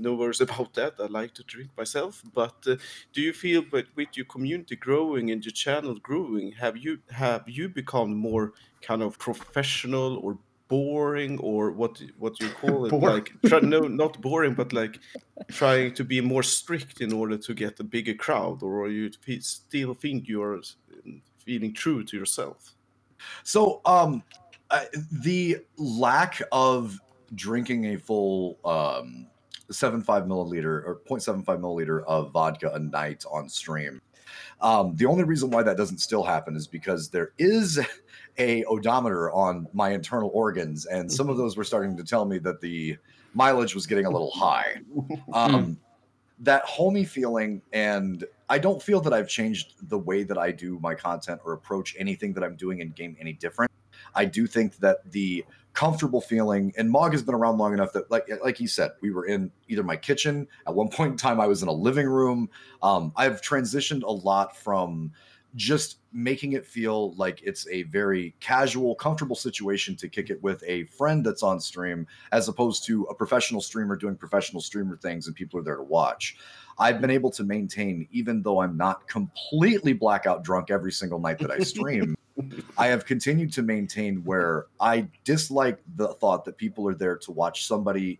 [0.05, 0.93] no worries about that.
[0.99, 2.23] I like to drink myself.
[2.33, 2.77] But uh,
[3.13, 6.93] do you feel, but with your community growing and your channel growing, have you
[7.23, 11.93] have you become more kind of professional or boring or what
[12.23, 14.99] what you call it like try, no not boring but like
[15.59, 19.11] trying to be more strict in order to get a bigger crowd, or are you
[19.39, 20.61] still think you're
[21.45, 22.75] feeling true to yourself?
[23.43, 24.23] So um
[24.71, 24.85] uh,
[25.23, 26.99] the lack of
[27.35, 29.27] drinking a full um
[29.71, 34.01] 75 milliliter or 0.75 milliliter of vodka a night on stream
[34.61, 37.79] um the only reason why that doesn't still happen is because there is
[38.37, 42.37] a odometer on my internal organs and some of those were starting to tell me
[42.39, 42.97] that the
[43.33, 44.75] mileage was getting a little high.
[45.33, 45.77] Um,
[46.39, 50.79] that homey feeling and i don't feel that i've changed the way that i do
[50.81, 53.69] my content or approach anything that i'm doing in game any different
[54.15, 58.09] I do think that the comfortable feeling and Mog has been around long enough that
[58.09, 61.39] like like he said, we were in either my kitchen at one point in time,
[61.39, 62.49] I was in a living room.
[62.81, 65.11] Um, I've transitioned a lot from
[65.55, 70.63] just making it feel like it's a very casual, comfortable situation to kick it with
[70.67, 75.25] a friend that's on stream, as opposed to a professional streamer doing professional streamer things
[75.25, 76.37] and people are there to watch.
[76.79, 81.39] I've been able to maintain, even though I'm not completely blackout drunk every single night
[81.39, 82.15] that I stream,
[82.77, 87.31] I have continued to maintain where I dislike the thought that people are there to
[87.31, 88.19] watch somebody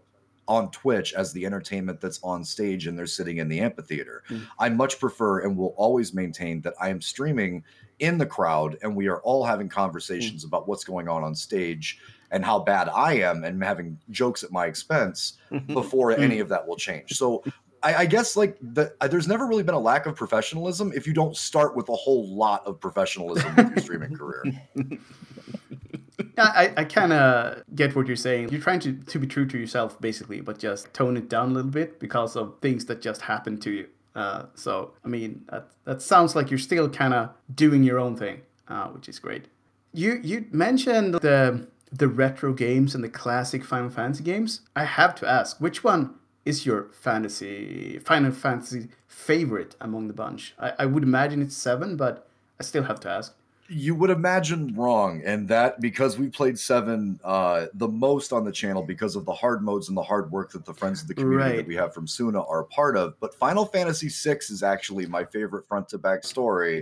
[0.49, 4.23] on Twitch as the entertainment that's on stage and they're sitting in the amphitheater.
[4.29, 4.47] Mm.
[4.57, 7.63] I much prefer and will always maintain that I am streaming
[7.99, 10.47] in the crowd and we are all having conversations mm.
[10.47, 11.99] about what's going on on stage
[12.31, 16.67] and how bad I am and having jokes at my expense before any of that
[16.67, 17.13] will change.
[17.13, 17.43] So
[17.83, 21.07] I, I guess like the, uh, there's never really been a lack of professionalism if
[21.07, 24.43] you don't start with a whole lot of professionalism with your streaming career.
[26.37, 28.49] I, I kind of get what you're saying.
[28.49, 31.53] You're trying to, to be true to yourself, basically, but just tone it down a
[31.53, 33.87] little bit because of things that just happened to you.
[34.15, 38.15] Uh, so, I mean, that, that sounds like you're still kind of doing your own
[38.15, 39.45] thing, uh, which is great.
[39.93, 44.61] You you mentioned the the retro games and the classic Final Fantasy games.
[44.75, 46.13] I have to ask, which one
[46.45, 50.53] is your fantasy Final Fantasy favorite among the bunch?
[50.59, 52.27] I, I would imagine it's seven, but
[52.59, 53.35] I still have to ask
[53.69, 58.51] you would imagine wrong and that because we played seven uh the most on the
[58.51, 61.13] channel because of the hard modes and the hard work that the friends of the
[61.13, 61.57] community right.
[61.57, 65.05] that we have from suna are a part of but final fantasy VI is actually
[65.05, 66.81] my favorite front to back story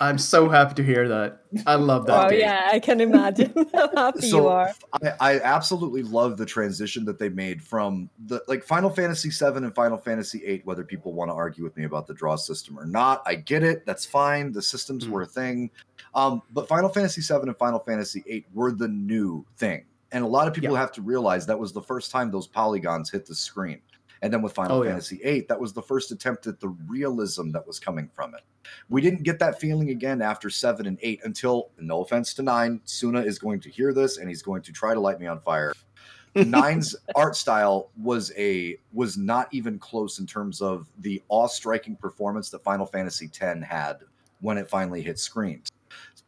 [0.00, 2.40] i'm so happy to hear that i love that oh game.
[2.40, 7.04] yeah i can imagine how happy so you are I, I absolutely love the transition
[7.06, 11.12] that they made from the like final fantasy VII and final fantasy VIII whether people
[11.12, 14.06] want to argue with me about the draw system or not i get it that's
[14.06, 15.10] fine the systems mm.
[15.10, 15.70] were a thing
[16.14, 19.84] um, but Final Fantasy VII and Final Fantasy VIII were the new thing.
[20.12, 20.80] And a lot of people yeah.
[20.80, 23.80] have to realize that was the first time those polygons hit the screen.
[24.20, 25.32] And then with Final oh, Fantasy yeah.
[25.32, 28.42] VIII, that was the first attempt at the realism that was coming from it.
[28.88, 32.80] We didn't get that feeling again after seven and eight until, no offense to nine,
[32.84, 35.40] Suna is going to hear this and he's going to try to light me on
[35.40, 35.72] fire.
[36.34, 42.48] Nine's art style was a was not even close in terms of the awe-striking performance
[42.50, 43.98] that Final Fantasy X had
[44.40, 45.70] when it finally hit screens.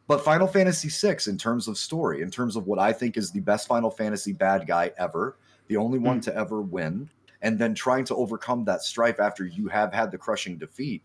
[0.07, 3.31] But Final Fantasy VI, in terms of story, in terms of what I think is
[3.31, 5.37] the best Final Fantasy bad guy ever,
[5.67, 6.23] the only one mm.
[6.23, 7.09] to ever win,
[7.41, 11.03] and then trying to overcome that strife after you have had the crushing defeat,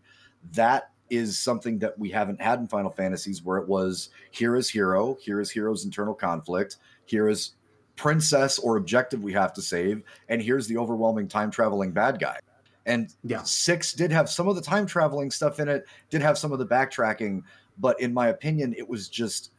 [0.53, 4.69] that is something that we haven't had in Final Fantasies where it was here is
[4.69, 7.53] hero, here is hero's internal conflict, here is
[7.95, 12.39] princess or objective we have to save, and here's the overwhelming time traveling bad guy.
[12.85, 13.43] And yeah.
[13.43, 16.59] six did have some of the time traveling stuff in it, did have some of
[16.59, 17.43] the backtracking,
[17.77, 19.51] but in my opinion, it was just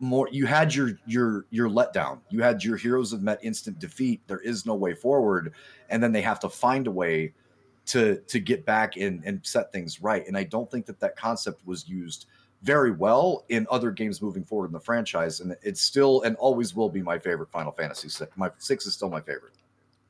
[0.00, 0.28] more.
[0.30, 2.20] You had your your your letdown.
[2.30, 4.20] You had your heroes have met instant defeat.
[4.26, 5.52] There is no way forward,
[5.88, 7.32] and then they have to find a way
[7.86, 10.26] to to get back and and set things right.
[10.26, 12.26] And I don't think that that concept was used
[12.62, 15.40] very well in other games moving forward in the franchise.
[15.40, 18.36] And it's still and always will be my favorite Final Fantasy six.
[18.36, 19.54] My six is still my favorite.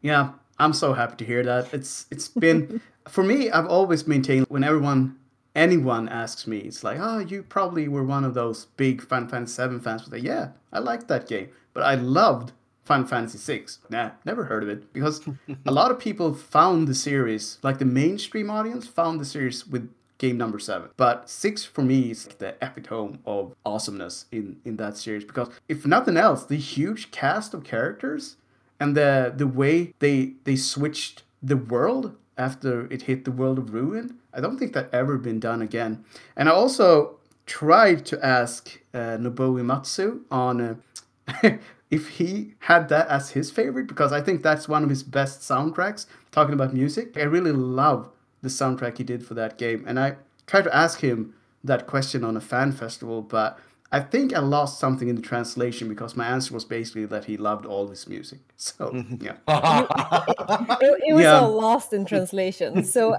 [0.00, 1.72] Yeah, I'm so happy to hear that.
[1.72, 3.50] It's it's been for me.
[3.50, 5.17] I've always maintained when everyone
[5.58, 9.66] anyone asks me, it's like, oh, you probably were one of those big Final Fantasy
[9.66, 10.02] VII fans.
[10.02, 12.52] But like, yeah, I liked that game, but I loved
[12.84, 13.66] Final Fantasy VI.
[13.90, 15.20] Nah, never heard of it because
[15.66, 19.92] a lot of people found the series, like the mainstream audience, found the series with
[20.18, 20.90] game number seven.
[20.96, 25.86] But six for me is the epitome of awesomeness in in that series because if
[25.86, 28.36] nothing else, the huge cast of characters
[28.80, 33.74] and the the way they they switched the world after it hit the world of
[33.74, 34.18] ruin.
[34.32, 36.04] I don't think that ever been done again.
[36.36, 41.50] And I also tried to ask uh, Nobuo Uematsu on uh,
[41.90, 45.40] if he had that as his favorite because I think that's one of his best
[45.40, 46.06] soundtracks.
[46.30, 48.10] Talking about music, I really love
[48.42, 52.22] the soundtrack he did for that game, and I tried to ask him that question
[52.22, 53.58] on a fan festival, but
[53.90, 57.38] I think I lost something in the translation because my answer was basically that he
[57.38, 58.40] loved all his music.
[58.60, 61.40] So yeah, it, it, was yeah.
[61.40, 62.84] all lost in translation.
[62.98, 63.16] So,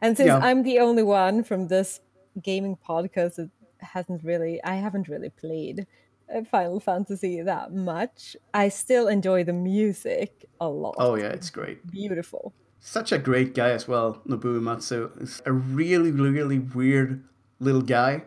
[0.00, 0.38] and since yeah.
[0.38, 2.00] I'm the only one from this
[2.42, 3.50] gaming podcast that
[3.80, 5.86] hasn't really, I haven't really played
[6.34, 8.36] uh, Final Fantasy that much.
[8.54, 10.96] I still enjoy the music a lot.
[10.98, 12.54] Oh yeah, it's great, beautiful.
[12.80, 15.20] Such a great guy as well, Nobuo Uematsu.
[15.20, 17.24] Is a really, really weird
[17.60, 18.22] little guy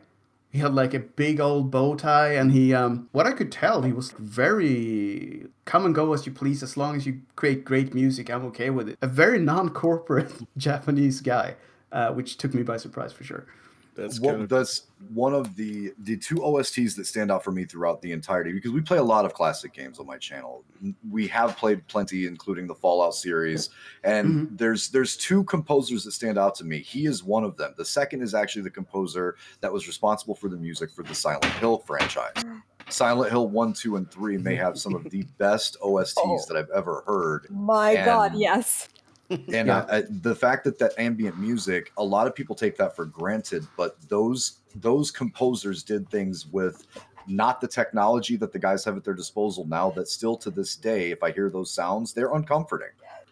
[0.52, 3.84] he had like a big old bow tie, and he, um, what I could tell,
[3.84, 7.94] he was very come and go as you please, as long as you create great
[7.94, 8.98] music, I'm okay with it.
[9.02, 11.56] A very non corporate Japanese guy,
[11.92, 13.46] uh, which took me by surprise for sure.
[13.94, 17.52] That's Well, kind of that's one of the the two OSTs that stand out for
[17.52, 20.64] me throughout the entirety because we play a lot of classic games on my channel.
[21.10, 23.70] We have played plenty, including the Fallout series,
[24.04, 24.58] and Mhm.
[24.58, 26.80] there's there's two composers that stand out to me.
[26.80, 27.74] He is one of them.
[27.78, 31.46] The second is actually the composer that was responsible for the music for the Silent
[31.56, 32.34] Hill franchise.
[32.90, 36.46] Silent Hill one, two, and three may have some of the best OSTs Oh.
[36.48, 38.88] that I've ever heard My God, yes.
[39.32, 39.86] And Yeah.
[39.90, 43.06] I, I, the fact that that ambient music a lot of people take that for
[43.06, 46.88] granted but those those composers did things with
[47.28, 50.76] not the technology that the guys have at their disposal now that still to this
[50.76, 52.90] day if i hear those sounds they're uncomforting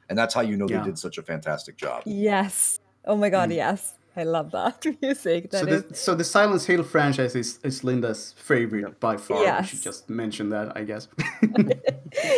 [0.09, 0.79] and that's how you know Yeah.
[0.79, 2.79] they did such a fantastic job Yes.
[3.05, 3.55] Oh my God, Mm.
[3.55, 3.95] yes.
[4.19, 5.47] I love that music.
[5.51, 9.37] So That is the, so the Silent Hill franchise is, is Linda's favorite by far.
[9.39, 9.69] We Yes.
[9.69, 11.07] should just mention that, I guess.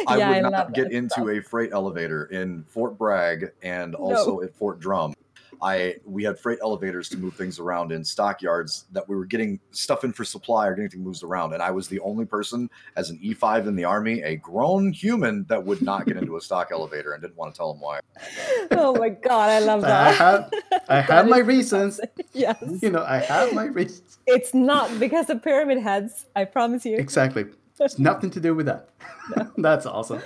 [0.08, 1.28] i Yeah, would I not get into stuff.
[1.28, 5.14] a freight elevator in fort bragg and also at fort drum
[5.62, 9.60] I we had freight elevators to move things around in stockyards that we were getting
[9.72, 11.54] stuff in for supply or getting things moved around.
[11.54, 15.46] And I was the only person as an E5 in the army, a grown human
[15.50, 18.00] that would not get into a stock elevator and didn't want to tell them why.
[18.72, 20.16] oh my God, I love I that.
[20.16, 22.00] have I That have my reasons.
[22.34, 22.64] yes.
[22.82, 24.20] You know, I have my reasons.
[24.28, 26.26] It's not because of pyramid heads.
[26.36, 26.98] I promise you.
[26.98, 27.46] Exactly.
[27.80, 28.90] It's nothing to do with that.
[29.58, 30.22] That's awesome.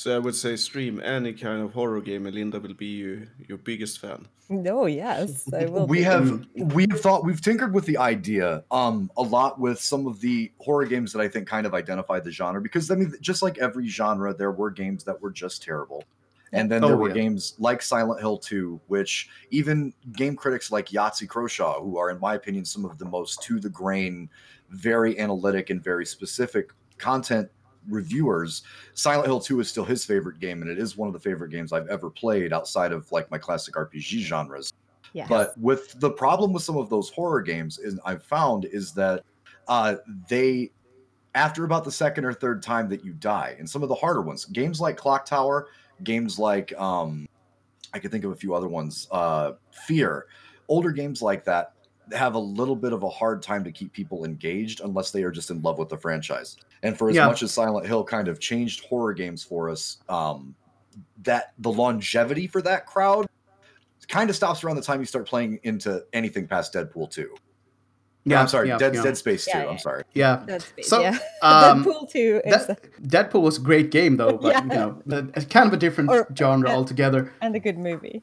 [0.00, 3.26] So I would say stream any kind of horror game, and Linda will be you,
[3.48, 4.26] your biggest fan.
[4.48, 5.86] No, yes, I will.
[5.86, 6.02] we be.
[6.04, 10.20] have we have thought we've tinkered with the idea um a lot with some of
[10.20, 13.42] the horror games that I think kind of identify the genre because I mean just
[13.42, 16.02] like every genre there were games that were just terrible.
[16.52, 17.14] And then there Oh, were yeah.
[17.14, 22.18] games like Silent Hill 2, which even game critics like Yahtzee Croshaw, who are, in
[22.18, 24.28] my opinion, some of the most to the grain,
[24.70, 27.48] very analytic and very specific content
[27.88, 28.62] reviewers,
[28.94, 31.50] Silent Hill 2 is still his favorite game, and it is one of the favorite
[31.50, 34.72] games I've ever played outside of like my classic RPG genres.
[35.12, 35.28] Yes.
[35.28, 39.24] But with the problem with some of those horror games is I've found is that
[39.68, 39.96] uh,
[40.28, 40.70] they
[41.34, 44.22] after about the second or third time that you die, and some of the harder
[44.22, 45.68] ones, games like Clock Tower,
[46.04, 47.28] games like um,
[47.92, 49.52] I can think of a few other ones, uh,
[49.86, 50.26] Fear,
[50.68, 51.74] older games like that
[52.12, 55.30] have a little bit of a hard time to keep people engaged unless they are
[55.30, 56.56] just in love with the franchise.
[56.82, 57.26] And for as Yeah.
[57.26, 60.54] much as Silent Hill kind of changed horror games for us, um,
[61.22, 63.26] that the longevity for that crowd
[64.08, 67.34] kind of stops around the time you start playing into anything past Deadpool 2.
[68.24, 69.02] Yeah, I'm sorry, yeah, Dead, yeah.
[69.02, 69.50] Dead Space 2.
[69.54, 69.70] Yeah, yeah.
[69.70, 70.04] I'm sorry.
[70.14, 70.42] Yeah.
[70.46, 71.18] Dead Space, So, yeah.
[71.42, 74.62] um, Deadpool 2 is That, Deadpool was a great game though, but Yeah.
[74.62, 76.74] you know, the- it's kind of a different Or- genre yeah.
[76.76, 77.32] altogether.
[77.40, 78.22] and a good movie.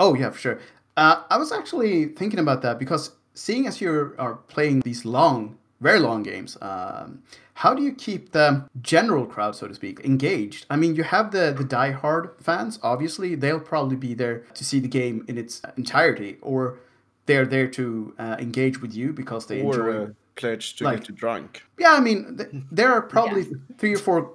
[0.00, 0.58] Oh yeah, for sure.
[0.96, 5.56] Uh, I was actually thinking about that because seeing as you are playing these long,
[5.80, 7.22] very long games, um,
[7.54, 10.66] how do you keep the general crowd, so to speak, engaged?
[10.70, 12.78] I mean, you have the the die-hard fans.
[12.82, 16.78] Obviously, they'll probably be there to see the game in its entirety, or
[17.26, 19.78] they're there to uh, engage with you because they enjoy.
[19.78, 21.62] Or uh, pledge to like- get you drunk.
[21.78, 23.46] Yeah, I mean, th- there are probably
[23.78, 24.32] three or four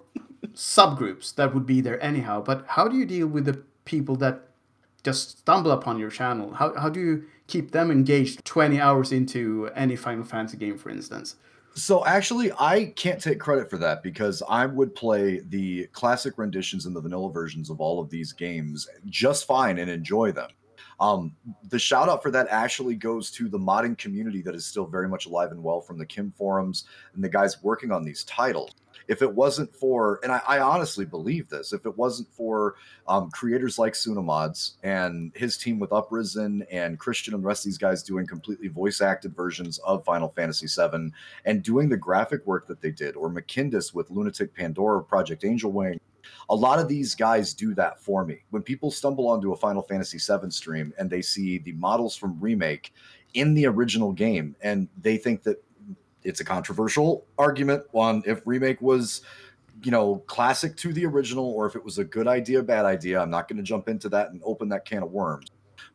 [0.53, 2.41] subgroups that would be there anyhow.
[2.41, 4.41] But how do you deal with the people that
[5.03, 6.53] just stumble upon your channel?
[6.53, 10.89] How, how do you keep them engaged 20 hours into any Final Fantasy game, for
[10.89, 11.36] instance?
[11.78, 16.88] So actually, I can't take credit for that because I would play the classic renditions
[16.88, 20.49] and the vanilla versions of all of these games just fine and enjoy them.
[20.99, 21.36] Um,
[21.69, 25.07] the shout out for that actually goes to the modding community that is still very
[25.07, 28.71] much alive and well from the Qhimm forums and the guys working on these titles.
[29.08, 32.76] If it wasn't for, and I, I honestly believe this, if it wasn't for
[33.08, 37.70] um, creators like Sunamods and his team with Uprisen and Christian and the rest of
[37.70, 41.12] these guys doing completely voice acted versions of Final Fantasy VII
[41.45, 45.72] and doing the graphic work that they did, or Mcindus with Lunatic Pandora, Project Angel
[45.72, 45.99] Wing.
[46.49, 48.39] A lot of these guys do that for me.
[48.49, 52.39] When people stumble onto a Final Fantasy VII stream and they see the models from
[52.39, 52.93] Remake
[53.34, 55.64] in the original game, and they think that
[56.28, 59.21] it's a controversial argument on if Remake was,
[59.84, 63.21] you know, classic to the original or if it was a good idea, bad idea.
[63.21, 65.47] I'm not going to jump into that and open that can of worms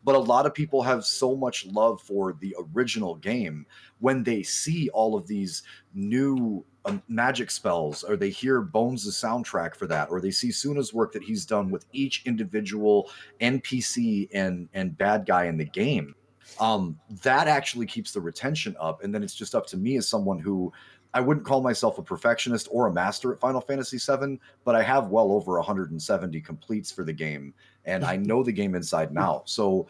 [0.05, 3.67] but a lot of people have so much love for the original game
[4.01, 5.63] when they see all of these
[5.95, 10.93] new um, magic spells or they hear bones' soundtrack for that or they see suna's
[10.93, 13.11] work that he's done with each individual
[13.41, 16.15] npc and and bad guy in the game
[16.61, 20.07] um, that actually keeps the retention up and then it's just up to me as
[20.09, 20.73] someone who
[21.15, 24.83] I wouldn't call myself a perfectionist or a master at Final Fantasy VII, but I
[24.83, 27.53] have well over 170 completes for the game,
[27.85, 29.49] and I know the game inside and out.
[29.51, 29.87] So,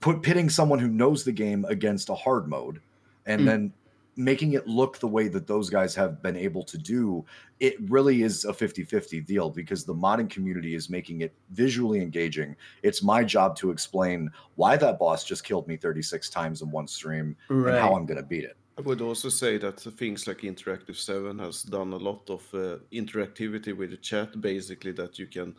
[0.00, 2.80] put pitting someone who knows the game against a hard mode,
[3.26, 3.44] and Mm.
[3.44, 3.72] then
[4.16, 7.24] making it look the way that those guys have been able to do,
[7.60, 12.00] it really is a 50 50 deal because the modding community is making it visually
[12.00, 12.56] engaging.
[12.82, 16.86] It's my job to explain why that boss just killed me 36 times in one
[16.88, 18.56] stream and how I'm going to beat it.
[18.78, 22.76] I would also say that things like Interactive 7 has done a lot of uh,
[22.92, 25.54] interactivity with the chat, basically, that you can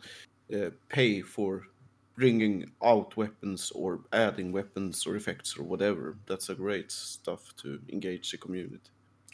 [0.54, 1.66] uh, pay for
[2.18, 6.18] bringing out weapons or adding weapons or effects or whatever.
[6.26, 8.80] That's a great stuff to engage the community.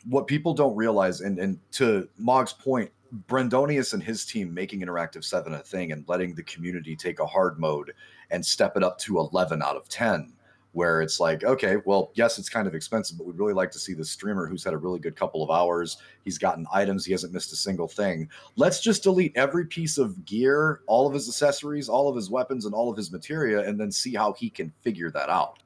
[0.07, 2.91] what people don't realize, and, and to Mog's point,
[3.27, 7.27] Brendonius and his team making Interactive 7 a thing and letting the community take a
[7.27, 7.93] hard mode
[8.31, 10.33] and step it up to 11 out of 10,
[10.75, 13.79] where it's like, okay, well, yes, it's kind of expensive, but we'd really like to
[13.79, 15.99] see the streamer who's had a really good couple of hours.
[16.25, 18.29] He's gotten items, he hasn't missed a single thing.
[18.57, 22.65] Let's just delete every piece of gear, all of his accessories, all of his weapons,
[22.67, 25.61] and all of his materia, and then see how he can figure that out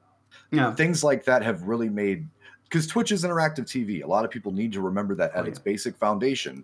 [0.51, 0.73] Yeah.
[0.75, 2.27] things like that have really made
[2.65, 4.03] because Twitch is interactive TV.
[4.03, 6.63] A lot of people need to remember that at Oh, its basic foundation,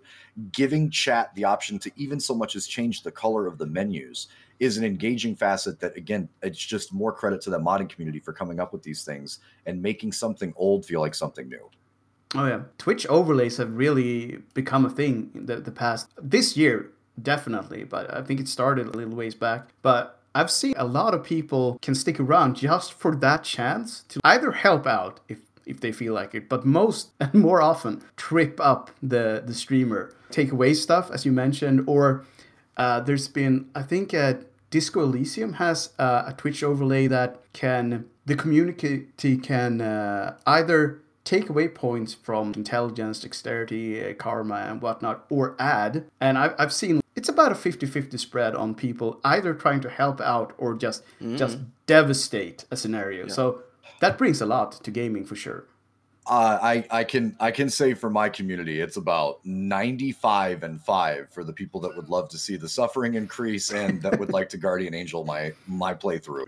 [0.52, 4.28] giving chat the option to even so much as change the color of the menus
[4.58, 8.32] is an engaging facet that again it's just more credit to the modding community for
[8.32, 11.70] coming up with these things and making something old feel like something new.
[12.34, 16.90] Oh yeah, Twitch overlays have really become a thing in the, the past this year,
[17.22, 17.84] definitely.
[17.84, 19.68] But I think it started a little ways back.
[19.82, 24.20] But I've seen a lot of people can stick around just for that chance to
[24.24, 28.60] either help out if if they feel like it, but most and more often trip
[28.60, 32.24] up the the streamer, take away stuff as you mentioned, or
[32.76, 34.34] uh, there's been I think uh,
[34.70, 39.06] Disco Elysium has uh, a Twitch overlay that can the community
[39.42, 46.04] can uh, either take away points from intelligence, dexterity, uh, karma, and whatnot, or add.
[46.20, 50.20] And I've, I've seen it's about a 50-50 spread on people either trying to help
[50.20, 51.02] out or just
[51.36, 53.28] just devastate a scenario.
[53.28, 53.62] So
[54.00, 55.64] that brings a lot to gaming for sure.
[56.28, 60.82] Uh, I I can I can say for my community, it's about ninety five and
[60.82, 64.32] five for the people that would love to see the suffering increase and that would
[64.32, 66.46] like to guardian angel my my playthrough.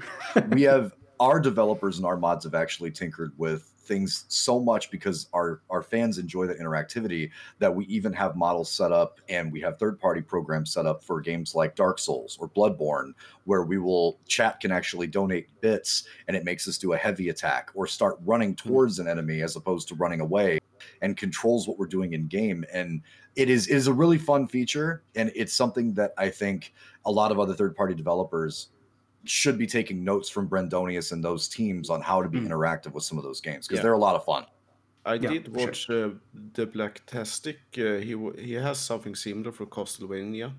[0.50, 5.26] We have our developers and our mods have actually tinkered with things so much because
[5.32, 9.60] our our fans enjoy the interactivity that we even have models set up and we
[9.60, 13.12] have third party programs set up for games like Dark Souls or Bloodborne
[13.44, 17.30] where we will chat can actually donate bits and it makes us do a heavy
[17.30, 18.68] attack or start running hmm.
[18.68, 20.58] towards an enemy as opposed to running away
[21.02, 23.02] and controls what we're doing in game and
[23.34, 26.74] it is is a really fun feature and it's something that I think
[27.04, 28.68] a lot of other third party developers
[29.28, 32.48] should be taking notes from Brendonius and those teams on how to be Mm.
[32.48, 33.82] interactive with some of those games because Yeah.
[33.82, 34.46] they're a lot of fun.
[35.04, 35.66] I Yeah, did for sure.
[35.66, 36.10] watch uh,
[36.54, 37.58] the Black Tastic.
[37.78, 38.14] Uh, he
[38.48, 40.52] he has something similar for Castlevania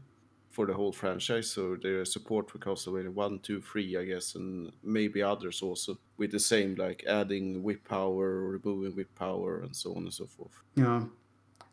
[0.50, 1.52] for the whole franchise.
[1.52, 5.98] So there is support for Castlevania one, two, three, I guess, and maybe others also
[6.18, 10.14] with the same like adding whip power, or removing whip power, and so on and
[10.14, 10.58] so forth.
[10.76, 11.06] Yeah.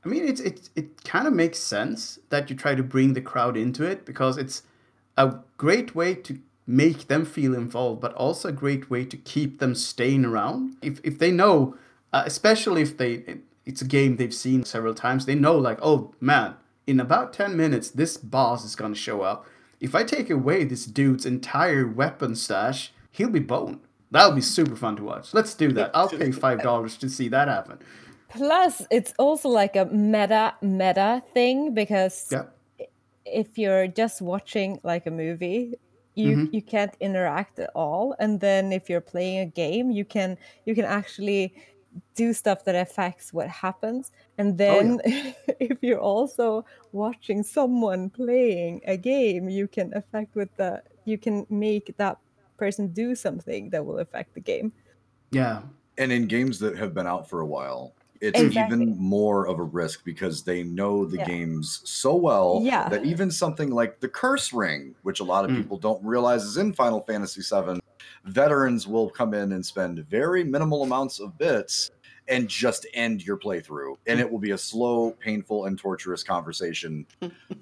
[0.05, 3.22] I mean, it's it it kind of makes sense that you try to bring the
[3.22, 4.62] crowd into it because it's
[5.16, 5.26] a
[5.57, 9.74] great way to make them feel involved, but also a great way to keep them
[9.74, 10.76] staying around.
[10.82, 11.76] If if they know,
[12.12, 16.12] uh, especially if they it's a game they've seen several times, they know like, oh
[16.20, 16.54] man,
[16.86, 19.46] in about ten minutes this boss is gonna show up.
[19.80, 23.80] If I take away this dude's entire weapon stash, he'll be boned.
[24.10, 25.34] That'll be super fun to watch.
[25.34, 25.90] Let's do that.
[25.94, 27.78] I'll pay five dollars to see that happen.
[28.28, 32.44] Plus, it's also like a meta meta thing because Yeah.
[33.24, 35.74] if you're just watching like a movie,
[36.16, 36.48] you Mhm.
[36.52, 38.16] you can't interact at all.
[38.20, 41.54] And then if you're playing a game, you can you can actually
[42.14, 44.12] do stuff that affects what happens.
[44.38, 45.00] And then
[45.60, 51.46] if you're also watching someone playing a game, you can affect with the you can
[51.50, 52.18] make that
[52.58, 54.72] person do something that will affect the game.
[55.32, 55.62] Yeah.
[55.98, 58.76] And in games that have been out for a while, it's Exactly.
[58.82, 61.24] even more of a risk because they know the Yeah.
[61.24, 62.88] games so well Yeah.
[62.88, 65.56] that even something like the curse ring, which a lot of Mm.
[65.62, 67.80] people don't realize is in Final Fantasy VII,
[68.24, 71.90] veterans will come in and spend very minimal amounts of bits
[72.28, 73.94] and just end your playthrough.
[74.06, 77.06] And it will be a slow, painful, and torturous conversation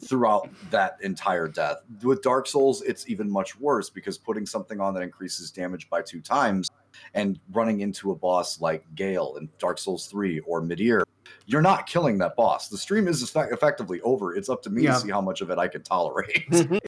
[0.02, 1.78] throughout that entire death.
[2.02, 6.00] With Dark Souls, it's even much worse because putting something on that increases damage by
[6.00, 6.70] two times
[7.12, 11.02] and running into a boss like Gael in Dark Souls 3 or Midir,
[11.46, 12.68] you're not killing that boss.
[12.68, 14.34] The stream is effect- effectively over.
[14.34, 14.94] It's up to me Yeah.
[14.94, 16.44] to see how much of it I can tolerate.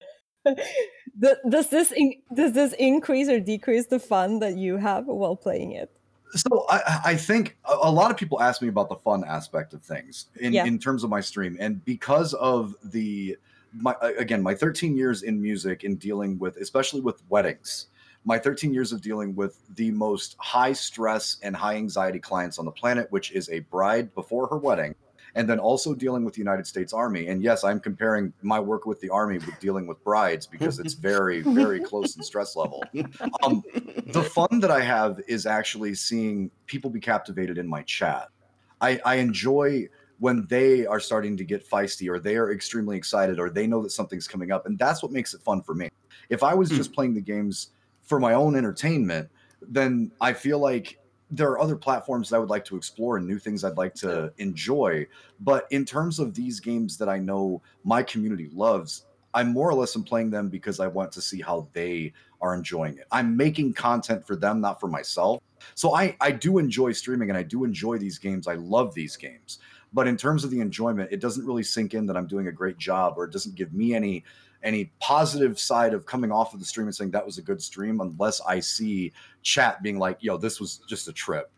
[1.20, 5.34] Th- does this in- does this increase or decrease the fun that you have while
[5.36, 5.90] playing it?
[6.32, 9.72] so I, I think a, a lot of people ask me about the fun aspect
[9.74, 10.64] of things in, Yeah.
[10.66, 13.36] in terms of my stream and because of the
[13.72, 17.86] my again my 13 years in music and dealing with especially with weddings
[18.26, 22.64] my 13 years of dealing with the most high stress and high anxiety clients on
[22.64, 24.96] the planet, which is a bride before her wedding,
[25.36, 27.28] and then also dealing with the United States Army.
[27.28, 30.94] And yes, I'm comparing my work with the Army with dealing with brides because it's
[30.94, 32.82] very, very close in stress level.
[33.44, 33.62] Um,
[34.08, 38.28] the fun that I have is actually seeing people be captivated in my chat.
[38.80, 43.38] I, I enjoy when they are starting to get feisty or they are extremely excited
[43.38, 44.66] or they know that something's coming up.
[44.66, 45.90] And that's what makes it fun for me.
[46.28, 47.68] If I was just playing the games
[48.06, 49.28] for my own entertainment,
[49.60, 50.98] then I feel like
[51.30, 53.94] there are other platforms that I would like to explore and new things I'd like
[53.96, 55.06] to enjoy.
[55.40, 59.74] But in terms of these games that I know my community loves, I'm more or
[59.74, 63.06] less am playing them because I want to see how they are enjoying it.
[63.10, 65.42] I'm making content for them, not for myself.
[65.74, 68.46] So I, I do enjoy streaming and I do enjoy these games.
[68.46, 69.58] I love these games.
[69.92, 72.52] But in terms of the enjoyment, it doesn't really sink in that I'm doing a
[72.52, 74.24] great job or it doesn't give me any
[74.66, 77.62] any positive side of coming off of the stream and saying that was a good
[77.62, 79.12] stream unless I see
[79.42, 81.50] chat being like, yo, this was just a trip.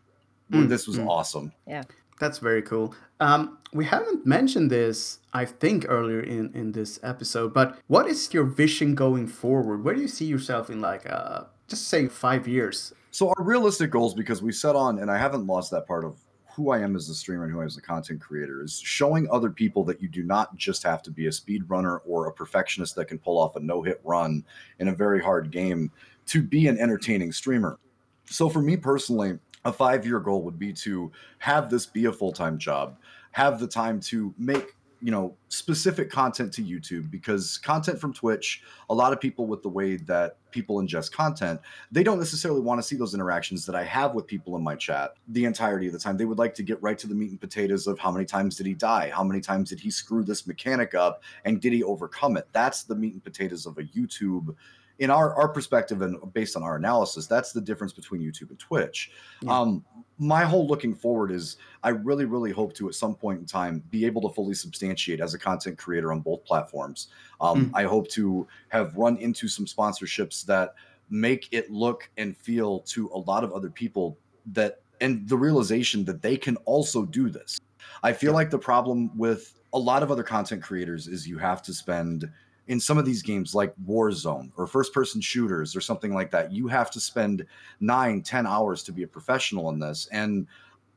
[0.51, 1.07] Mm, this was mm.
[1.07, 1.51] awesome.
[1.67, 1.83] Yeah.
[2.19, 2.93] That's very cool.
[3.19, 8.33] Um, we haven't mentioned this, I think, earlier in, in this episode, but what is
[8.33, 9.83] your vision going forward?
[9.83, 12.93] Where do you see yourself in like, uh, just say five years?
[13.11, 16.17] So our realistic goals, because we set on, and I haven't lost that part of
[16.59, 18.77] who I am as a streamer and who I am as a content creator, is
[18.77, 22.33] showing other people that you do not just have to be a speedrunner or a
[22.33, 24.43] perfectionist that can pull off a no-hit run
[24.79, 25.89] in a very hard game
[26.25, 27.79] to be an entertaining streamer.
[28.25, 32.57] So for me personally, a five-year goal would be to have this be a full-time
[32.57, 32.97] job,
[33.31, 38.63] have the time to make you know specific content to YouTube because content from Twitch,
[38.89, 41.59] a lot of people with the way that people ingest content,
[41.91, 44.75] they don't necessarily want to see those interactions that I have with people in my
[44.75, 46.17] chat the entirety of the time.
[46.17, 48.55] They would like to get right to the meat and potatoes of how many times
[48.55, 49.11] did he die?
[49.13, 52.47] How many times did he screw this mechanic up and did he overcome it?
[52.51, 54.55] That's the meat and potatoes of a YouTube
[54.99, 58.59] in our, our perspective and based on our analysis, that's the difference between YouTube and
[58.59, 59.11] Twitch.
[59.41, 59.57] Yeah.
[59.57, 59.85] Um,
[60.17, 63.81] my whole looking forward is I really, really hope to at some point in time
[63.89, 67.07] be able to fully substantiate as a content creator on both platforms.
[67.39, 67.71] Um, Mm.
[67.73, 70.75] I hope to have run into some sponsorships that
[71.09, 76.03] make it look and feel to a lot of other people that and the realization
[76.05, 77.59] that they can also do this.
[78.03, 81.61] I feel like the problem with a lot of other content creators is you have
[81.63, 82.29] to spend
[82.69, 86.51] in some of these games like Warzone or first person shooters or something like that,
[86.51, 87.43] you have to spend
[87.79, 90.07] nine, ten hours to be a professional in this.
[90.11, 90.45] And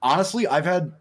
[0.02, 0.92] honestly, I've had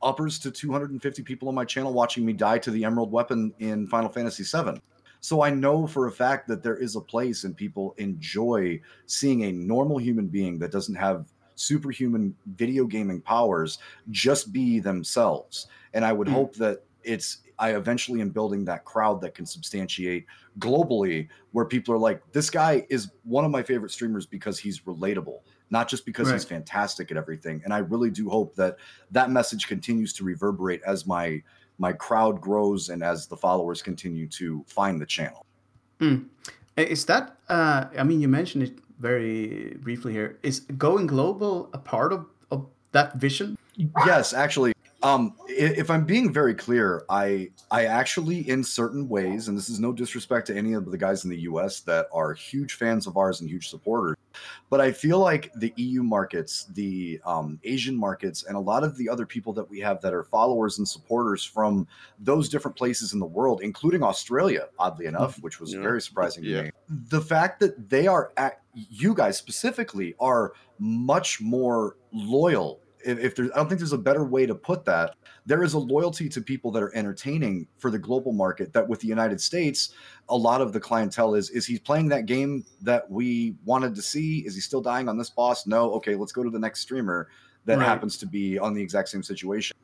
[0.00, 3.88] uppers to 250 people on my channel watching me die to the Emerald Weapon in
[3.88, 4.80] Final Fantasy VII.
[5.20, 9.42] So I know for a fact that there is a place and people enjoy seeing
[9.44, 11.26] a normal human being that doesn't have
[11.56, 15.66] superhuman video gaming powers just be themselves.
[15.92, 16.32] And I would Mm.
[16.32, 20.26] hope that it's I eventually am building that crowd that can substantiate
[20.58, 24.80] globally where people are like, this guy is one of my favorite streamers because he's
[24.80, 27.60] relatable, not just because he's fantastic at everything.
[27.64, 28.76] And I really do hope that
[29.10, 31.42] that message continues to reverberate as my
[31.78, 35.46] my crowd grows and as the followers continue to find the channel.
[35.98, 36.26] Mm.
[36.76, 40.38] Is that, uh, I mean, you mentioned it very briefly here.
[40.42, 43.56] Is going global a part of, of that vision?
[44.04, 44.72] yes actually
[45.02, 49.80] um if i'm being very clear i i actually in certain ways and this is
[49.80, 53.16] no disrespect to any of the guys in the us that are huge fans of
[53.16, 54.16] ours and huge supporters
[54.68, 58.96] but i feel like the eu markets the um, asian markets and a lot of
[58.96, 61.86] the other people that we have that are followers and supporters from
[62.18, 65.82] those different places in the world including australia oddly enough which was Yeah.
[65.82, 66.56] very surprising Yeah.
[66.58, 72.80] to me the fact that they are at you guys specifically are much more loyal
[73.04, 75.14] if, if there's i don't think there's a better way to put that.
[75.46, 79.00] There is a loyalty to people that are entertaining for the global market that with
[79.00, 79.90] the united states
[80.28, 84.02] a lot of the clientele is is he playing that game that we wanted to
[84.02, 84.40] see?
[84.46, 85.66] Is he still dying on this boss?
[85.66, 85.92] No.
[85.94, 87.28] Okay let's go to the next streamer
[87.64, 87.86] that Right.
[87.86, 89.76] happens to be on the exact same situation.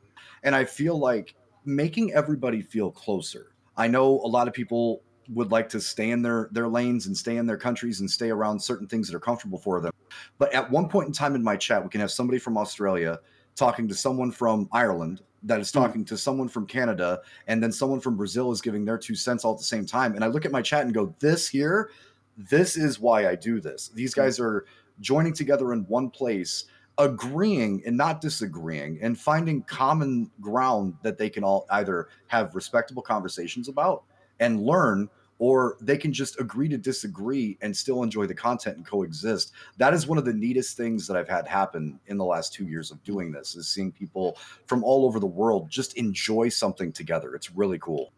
[0.43, 3.47] And i feel like making everybody feel closer.
[3.75, 5.03] I know a lot of people
[5.33, 8.29] would like to stay in their their lanes and stay in their countries and stay
[8.29, 9.91] around certain things that are comfortable for them
[10.37, 13.19] but at one point in time in my chat, we can have somebody from Australia
[13.55, 15.79] talking to someone from Ireland that is Hmm.
[15.79, 19.43] talking to someone from Canada, and then someone from Brazil is giving their two cents
[19.45, 20.15] all at the same time.
[20.15, 21.89] And I look at my chat and go, This here,
[22.37, 23.89] this is why I do this.
[23.89, 24.21] These Hmm.
[24.21, 24.65] guys are
[24.99, 26.65] joining together in one place,
[26.97, 33.03] agreeing and not disagreeing, and finding common ground that they can all either have respectable
[33.03, 34.03] conversations about
[34.39, 35.09] and learn
[35.39, 39.51] or they can just agree to disagree and still enjoy the content and coexist.
[39.77, 42.65] That is one of the neatest things that i've had happen in the last two
[42.65, 46.91] years of doing this is seeing people from all over the world just enjoy something
[46.91, 47.35] together.
[47.35, 48.13] It's really cool.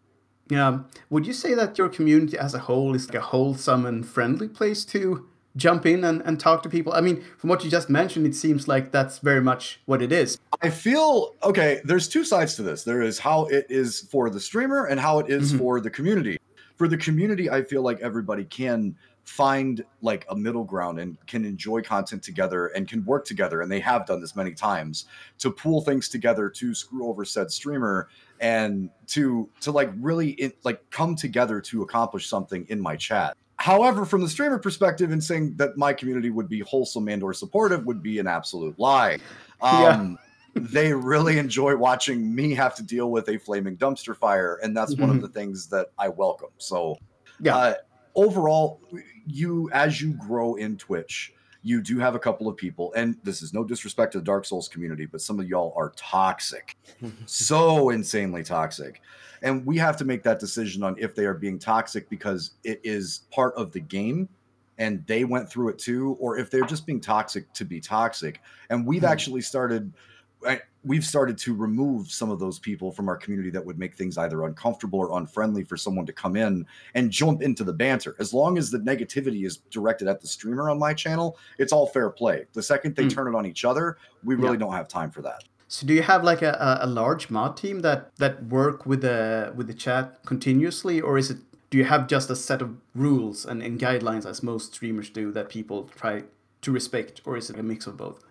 [0.50, 0.80] Yeah.
[1.10, 4.48] Would you say that your community as a whole is like a wholesome and friendly
[4.48, 6.94] place to jump in and, and talk to people?
[6.94, 10.12] I mean, from what you just mentioned, it seems like that's very much what it
[10.12, 10.38] is.
[10.62, 11.82] I feel okay.
[11.84, 12.84] There's two sides to this.
[12.84, 15.58] There is how it is for the streamer and how it is Mhm.
[15.58, 16.38] for the community.
[16.76, 18.96] For the community, I feel like everybody can
[19.26, 23.62] find like a middle ground and can enjoy content together and can work together.
[23.62, 25.06] And they have done this many times
[25.38, 30.58] to pool things together to screw over said streamer and to to like really it,
[30.64, 33.38] like come together to accomplish something in my chat.
[33.60, 37.34] However, from the streamer perspective, and saying that my community would be wholesome and or
[37.34, 39.20] supportive would be an absolute lie.
[39.62, 39.90] Yeah.
[39.90, 40.18] Um,
[40.56, 44.96] they really enjoy watching me have to deal with a flaming dumpster fire, and that's
[44.96, 45.22] one of Mhm.
[45.24, 46.50] the things that I welcome.
[46.58, 46.98] So,
[47.42, 47.58] Yeah.
[47.58, 47.74] uh,
[48.16, 48.80] overall,
[49.28, 53.42] you as you grow in Twitch, you do have a couple of people, and this
[53.42, 56.78] is no disrespect to the Dark Souls community, but some of y'all are toxic,
[57.26, 59.02] so insanely toxic.
[59.42, 62.80] And we have to make that decision on if they are being toxic because it
[62.84, 64.28] is part of the game
[64.78, 68.42] and they went through it too, or if they're just being toxic to be toxic.
[68.70, 69.08] And we've Hmm.
[69.08, 69.92] actually started.
[70.86, 74.18] We've started to remove some of those people from our community that would make things
[74.18, 76.66] either uncomfortable or unfriendly for someone to come in
[76.96, 78.16] and jump into the banter.
[78.20, 81.88] As long as the negativity is directed at the streamer on my channel, it's all
[81.88, 82.46] fair play.
[82.54, 83.10] The second they Hmm.
[83.10, 85.44] turn it on each other, we really don't have time for that.
[85.72, 89.54] So do you have like a, a, large mod team that that work with the
[89.56, 91.38] with the chat continuously, or is it
[91.70, 95.32] do you have just a set of rules and, and guidelines as most streamers do
[95.32, 96.24] that people try
[96.62, 98.24] to respect, or is it a mix of both?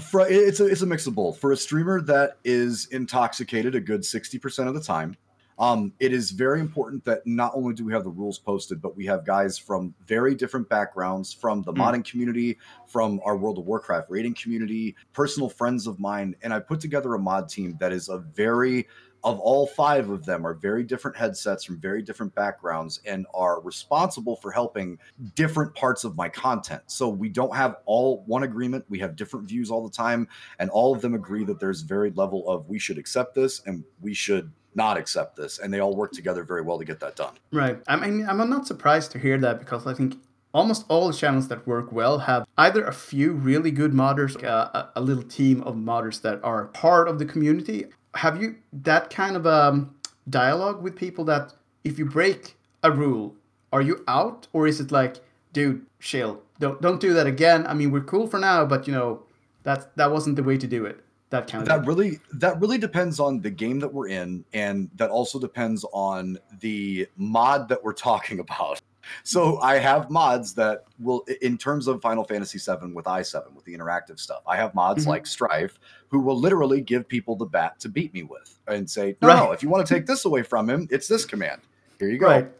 [0.00, 1.38] For, it's a it's a mix of both.
[1.38, 5.16] For a streamer that is intoxicated a good sixty percent of the time,
[5.58, 8.96] um, it is very important that not only do we have the rules posted, but
[8.96, 11.78] we have guys from very different backgrounds, from the Mm.
[11.78, 16.60] modding community, from our World of Warcraft raiding community, personal friends of mine, and I
[16.60, 18.86] put together a mod team that is a very
[19.24, 23.62] of all five of them are very different headsets from very different backgrounds and are
[23.62, 24.98] responsible for helping
[25.34, 26.82] different parts of my content.
[26.88, 28.84] So we don't have all one agreement.
[28.90, 30.28] We have different views all the time,
[30.58, 33.82] and all of them agree that there's very level of we should accept this and
[34.02, 37.16] we should not accept this, and they all work together very well to get that
[37.16, 37.34] done.
[37.52, 37.78] Right.
[37.86, 40.16] I mean, I'm not surprised to hear that because I think
[40.54, 45.00] almost all channels that work well have either a few really good modders, a, a
[45.00, 47.86] little team of modders that are part of the community.
[48.14, 49.94] Have you that kind of um,
[50.30, 51.52] dialogue with people that
[51.82, 53.34] if you break a rule,
[53.72, 55.16] are you out, or is it like,
[55.52, 57.66] dude, chill, don't don't do that again?
[57.66, 59.24] I mean, we're cool for now, but you know,
[59.64, 61.03] that that wasn't the way to do it.
[61.34, 65.38] That that really that really depends on the game that we're in and that also
[65.38, 68.80] depends on the mod that we're talking about
[69.22, 73.64] so i have mods that will in terms of final fantasy 7 with i7 with
[73.66, 75.08] the interactive stuff i have mods Mhm.
[75.08, 75.78] like strife
[76.08, 79.52] who will literally give people the bat to beat me with and say no Right.
[79.52, 81.60] if you want to take this away from him it's this command
[81.98, 82.50] here you go Right.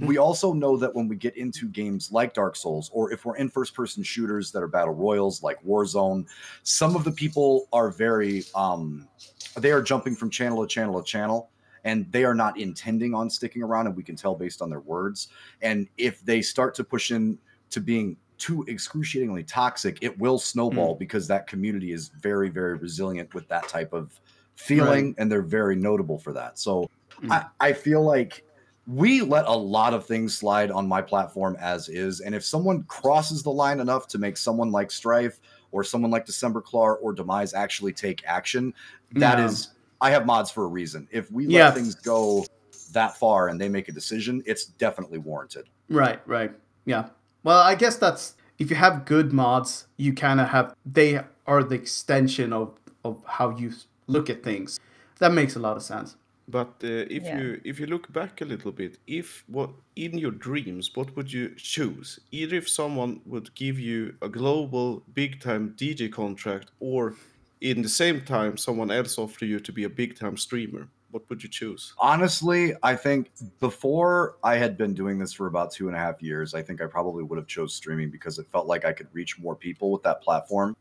[0.00, 3.36] We also know that when we get into games like Dark Souls, or if we're
[3.36, 6.26] in first person shooters that are battle royals like Warzone,
[6.62, 9.08] some of the people are very, um,
[9.56, 11.50] they are jumping from channel to channel to channel,
[11.84, 14.80] and they are not intending on sticking around, and we can tell based on their
[14.80, 15.28] words.
[15.62, 17.38] And if they start to push in
[17.70, 23.34] to being too excruciatingly toxic, it will snowball because that community is very, very resilient
[23.34, 24.18] with that type of
[24.56, 26.58] feeling, and they're very notable for that.
[26.58, 26.88] So
[27.22, 27.32] Mm.
[27.32, 28.44] I, I feel like
[28.90, 32.20] we let a lot of things slide on my platform as is.
[32.20, 35.38] And if someone crosses the line enough to make someone like Strife
[35.70, 38.74] or someone like December Claw or Demise actually take action,
[39.12, 39.68] that is.
[40.00, 41.06] I have mods for a reason.
[41.12, 41.70] If we let Yeah.
[41.70, 42.44] things go
[42.92, 45.68] that far and they make a decision, it's definitely warranted.
[45.88, 46.52] Right, right.
[46.84, 47.10] Yeah.
[47.44, 51.62] Well, I guess that's if you have good mods, you kind of have they are
[51.62, 52.74] the extension of
[53.04, 53.72] of how you
[54.06, 54.80] look at things.
[55.18, 56.16] That makes a lot of sense.
[56.50, 57.38] But uh, if Yeah.
[57.38, 61.32] you if you look back a little bit, if what in your dreams, what would
[61.32, 62.20] you choose?
[62.30, 67.14] Either if someone would give you a global big time DJ contract, or
[67.60, 71.28] in the same time someone else offer you to be a big time streamer, what
[71.28, 71.92] would you choose?
[71.98, 73.30] Honestly, I think
[73.60, 76.80] before I had been doing this for about two and a half years, I think
[76.80, 79.90] I probably would have chose streaming because it felt like I could reach more people
[79.92, 80.76] with that platform.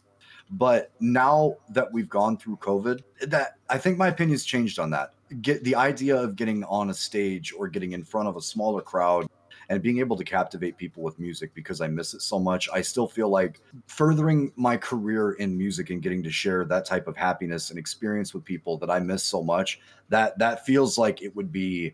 [0.51, 5.13] But now that we've gone through COVID, that I think my opinion's changed on that.
[5.41, 8.81] Get the idea of getting on a stage or getting in front of a smaller
[8.81, 9.27] crowd
[9.69, 12.67] and being able to captivate people with music because I miss it so much.
[12.73, 17.07] I still feel like furthering my career in music and getting to share that type
[17.07, 21.21] of happiness and experience with people that I miss so much, that that feels like
[21.21, 21.93] it would be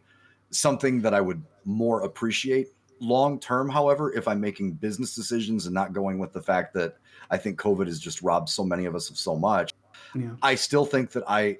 [0.52, 2.70] something that I would more appreciate
[3.02, 6.96] long term however if i'm making business decisions and not going with the fact that
[7.30, 9.74] i think covid has just robbed so many of us of so much
[10.14, 10.32] Yeah.
[10.42, 11.58] I still think that I,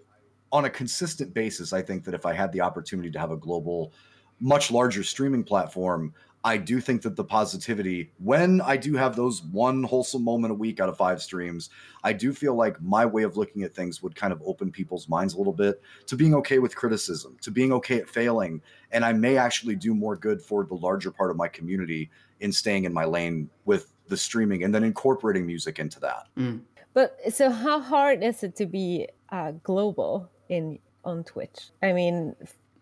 [0.56, 3.36] on a consistent basis, I think that if I had the opportunity to have a
[3.36, 3.92] global
[4.40, 6.14] much larger streaming platform,
[6.46, 10.56] I do think that the positivity, when I do have those one wholesome moment a
[10.56, 11.72] week out of five streams,
[12.06, 15.10] I do feel like my way of looking at things would kind of open people's
[15.10, 18.62] minds a little bit to being okay with criticism, to being okay at failing.
[18.92, 22.54] And I may actually do more good for the larger part of my community in
[22.54, 26.28] staying in my lane with the streaming and then incorporating music into that.
[26.38, 26.62] Mm.
[26.94, 31.70] But so, how hard is it to be uh, global in on Twitch?
[31.82, 32.36] I mean,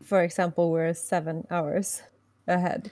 [0.03, 2.01] for example, we're seven hours
[2.47, 2.91] ahead.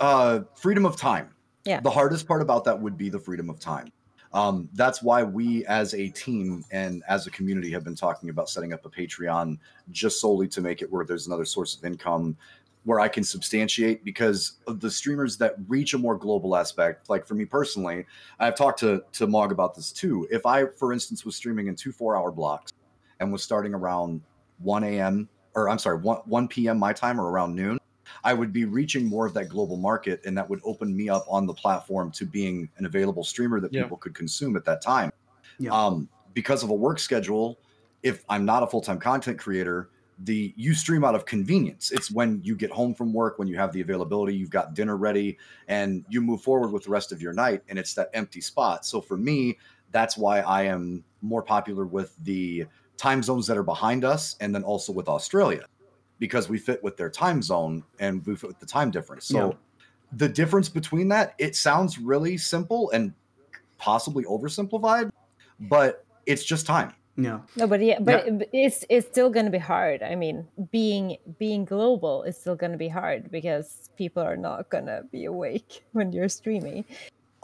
[0.00, 1.30] Uh, freedom of time.
[1.64, 1.80] Yeah.
[1.80, 3.90] The hardest part about that would be the freedom of time.
[4.32, 8.48] Um, that's why we, as a team and as a community, have been talking about
[8.48, 9.58] setting up a Patreon
[9.92, 12.36] just solely to make it where there's another source of income
[12.82, 17.08] where I can substantiate because of the streamers that reach a more global aspect.
[17.08, 18.04] Like for me personally,
[18.40, 20.26] I've talked to to Mog about this too.
[20.30, 22.72] If I, for instance, was streaming in two four hour blocks
[23.20, 24.20] and was starting around
[24.58, 25.28] 1 a.m.
[25.54, 26.78] or I'm sorry, 1, 1 p.m.
[26.78, 27.78] my time or around noon,
[28.22, 31.24] I would be reaching more of that global market, and that would open me up
[31.28, 33.82] on the platform to being an available streamer that Yeah.
[33.82, 35.10] people could consume at that time.
[35.58, 35.70] Yeah.
[35.70, 37.58] Um, because of a work schedule,
[38.02, 39.90] if I'm not a full time content creator,
[40.20, 41.90] the you stream out of convenience.
[41.90, 44.96] It's when you get home from work, when you have the availability, you've got dinner
[44.96, 48.40] ready, and you move forward with the rest of your night, and it's that empty
[48.40, 48.86] spot.
[48.86, 49.58] So for me,
[49.90, 52.66] that's why I am more popular with the
[52.96, 55.66] time zones that are behind us, and then also with Australia,
[56.18, 59.26] because we fit with their time zone and we fit with the time difference.
[59.26, 59.52] So Yeah.
[60.16, 63.12] the difference between that, it sounds really simple and
[63.78, 65.10] possibly oversimplified,
[65.60, 66.94] but it's just time.
[67.16, 67.40] Yeah.
[67.56, 70.02] No, but yeah, but it- it's it's still going to be hard.
[70.02, 74.68] I mean, being being global is still going to be hard because people are not
[74.68, 76.84] going to be awake when you're streaming.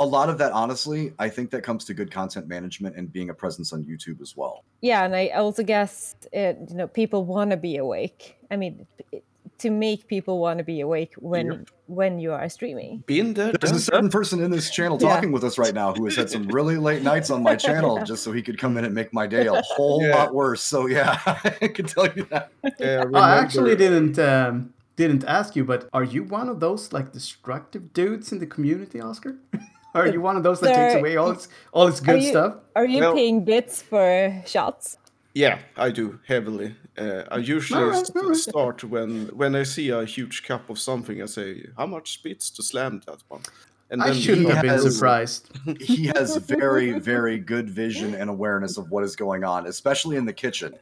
[0.01, 3.30] A lot of that honestly i think that comes to good content management and being
[3.30, 7.20] a presence on youtube as well Yeah, and I also guess it, you know people
[7.34, 8.20] want to be awake.
[8.51, 9.24] I mean, it-
[9.64, 11.68] to make people want to be awake when Yep.
[12.01, 12.92] when you are streaming.
[13.07, 14.18] Been there, there's a certain that.
[14.18, 15.09] person in this channel Yeah.
[15.11, 17.94] talking with us right now who has had some really late nights on my channel
[18.11, 20.16] just so he could come in and make my day a whole Yeah.
[20.16, 21.11] lot worse so yeah
[21.66, 22.44] i can tell you that
[22.80, 24.55] Yeah, Oh, I actually didn't um,
[25.01, 28.98] didn't ask you, but are you one of those like destructive dudes in the community,
[29.01, 29.32] Oscar?
[29.95, 32.55] are you one of those that takes away all its all its good you- stuff?
[32.76, 34.97] Are you Well- paying bits for shots?
[35.34, 36.74] Yeah, I do heavily.
[36.99, 38.36] Uh, I usually Alright, st- alright.
[38.36, 41.22] start when when I see a huge cup of something.
[41.22, 43.43] I say, "How much bits to slam that one?"
[43.93, 45.51] And I shouldn't he have been has- surprised.
[45.80, 50.24] he has very very good vision and awareness of what is going on especially in
[50.26, 50.72] the kitchen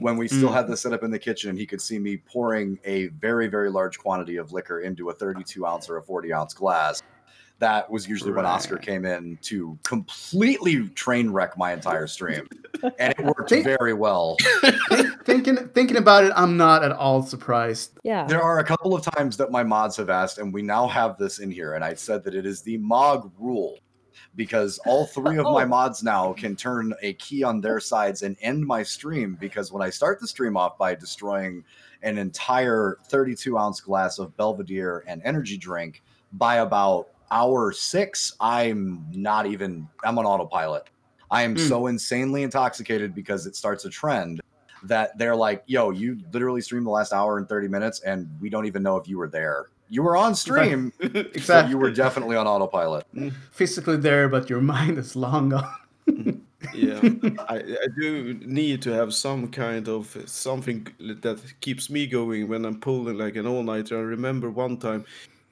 [0.00, 0.54] when we still Mm.
[0.54, 3.98] had the setup in the kitchen he could see me pouring a very very large
[3.98, 7.02] quantity of liquor into a 32 ounce or a 40 ounce glass
[7.60, 12.46] that was usually when oscar came in to completely train wreck my entire stream
[12.98, 14.36] and it worked Think- very well
[15.24, 17.98] thinking thinking about it, I'm not at all surprised.
[18.02, 18.24] Yeah.
[18.26, 21.16] there are a couple of times that my mods have asked and we now have
[21.16, 23.78] this in here and i said that it is the mog rule
[24.36, 25.66] because all three of my Oh.
[25.68, 29.82] mods now can turn a key on their sides and end my stream because when
[29.82, 31.64] I start the stream off by destroying
[32.02, 36.02] an entire 32 ounce glass of Belvedere and energy drink
[36.32, 40.88] by about hour six, I'm not even, I'm on autopilot.
[41.30, 41.68] I am Mm.
[41.68, 44.40] so insanely intoxicated because it starts a trend
[44.84, 48.48] that they're like, yo, you literally streamed the last hour and 30 minutes and we
[48.48, 49.66] don't even know if you were there.
[49.88, 51.70] You were on stream, but Exactly.
[51.70, 53.04] you were definitely on autopilot.
[53.50, 55.74] Physically there, but your mind is long gone.
[56.72, 57.00] yeah,
[57.48, 62.64] I, I do need to have some kind of something that keeps me going when
[62.64, 63.98] I'm pulling like an all nighter.
[63.98, 65.04] I remember one time,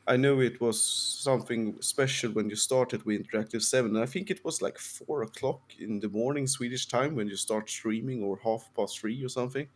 [0.07, 3.97] I know it was something special when you started with Interactive 7.
[3.97, 7.71] I think it was like four o'clock in the morning Swedish time when you start
[7.71, 9.69] streaming, or half past three or something.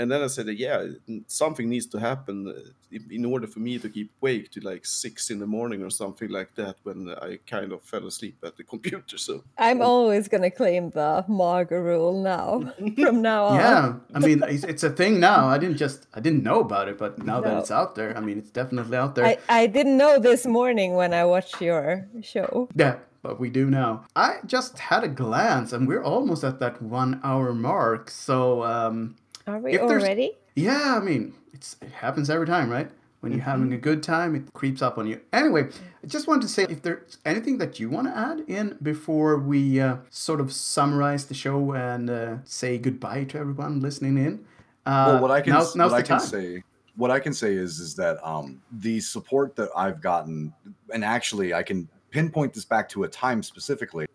[0.00, 0.86] And then I said, yeah,
[1.26, 4.86] something needs to happen uh, in in order for me to keep awake to like
[4.86, 6.98] six in the morning or something like that when
[7.28, 9.18] I kind of fell asleep at the computer.
[9.18, 12.48] So I'm always going to claim the Marga rule now.
[13.04, 13.56] From now on.
[13.56, 13.82] Yeah,
[14.16, 15.40] I mean it's, it's a thing now.
[15.54, 18.20] I didn't just I didn't know about it, but now that it's out there, I
[18.20, 19.26] mean it's definitely out there.
[19.26, 22.70] I, I didn't know this morning when I watched your show.
[22.74, 24.06] Yeah, but we do now.
[24.16, 28.10] I just had a glance, and we're almost at that one hour mark.
[28.10, 29.16] So um,
[29.50, 30.38] Are we already?
[30.54, 32.88] yeah, I mean it's it happens every time, right?
[33.18, 35.20] When you're having a good time, it creeps up on you.
[35.34, 35.68] Anyway,
[36.02, 39.36] I just wanted to say if there's anything that you want to add in before
[39.36, 44.46] we uh, sort of summarize the show and uh, say goodbye to everyone listening in.
[44.86, 46.62] Uh, well, what I can now's, now's what I the can say
[46.96, 50.52] what I can say is is that um, the support that I've gotten,
[50.92, 54.06] and actually I can pinpoint this back to a time specifically.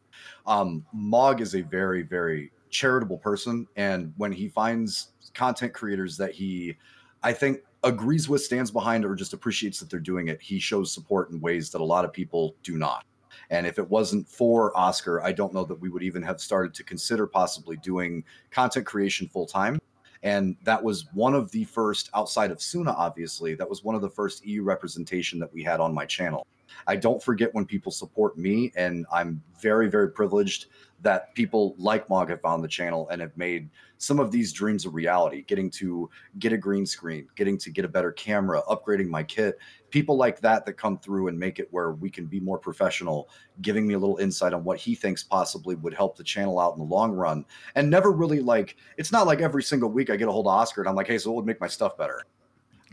[0.47, 6.31] Um, Mog is a very very charitable person, and when he finds content creators that
[6.31, 6.75] he,
[7.21, 10.91] I think agrees with, stands behind, or just appreciates that they're doing it, he shows
[10.91, 13.05] support in ways that a lot of people do not.
[13.49, 16.73] And if it wasn't for Oscar, I don't know that we would even have started
[16.75, 19.79] to consider possibly doing content creation full time.
[20.23, 24.01] And that was one of the first, outside of Suna, obviously, that was one of
[24.01, 26.47] the first EU representation that we had on my channel.
[26.87, 30.65] I don't forget when people support me, and I'm very, very privileged
[31.03, 34.85] that people like Mog have found the channel and have made some of these dreams
[34.85, 35.43] a reality.
[35.43, 39.57] Getting to get a green screen, getting to get a better camera, upgrading my kit.
[39.89, 43.29] People like that that come through and make it where we can be more professional,
[43.61, 46.73] giving me a little insight on what he thinks possibly would help the channel out
[46.73, 47.45] in the long run.
[47.75, 50.53] And never really like it's not like every single week I get a hold of
[50.53, 52.21] Oscar and I'm like, hey, so what would make my stuff better?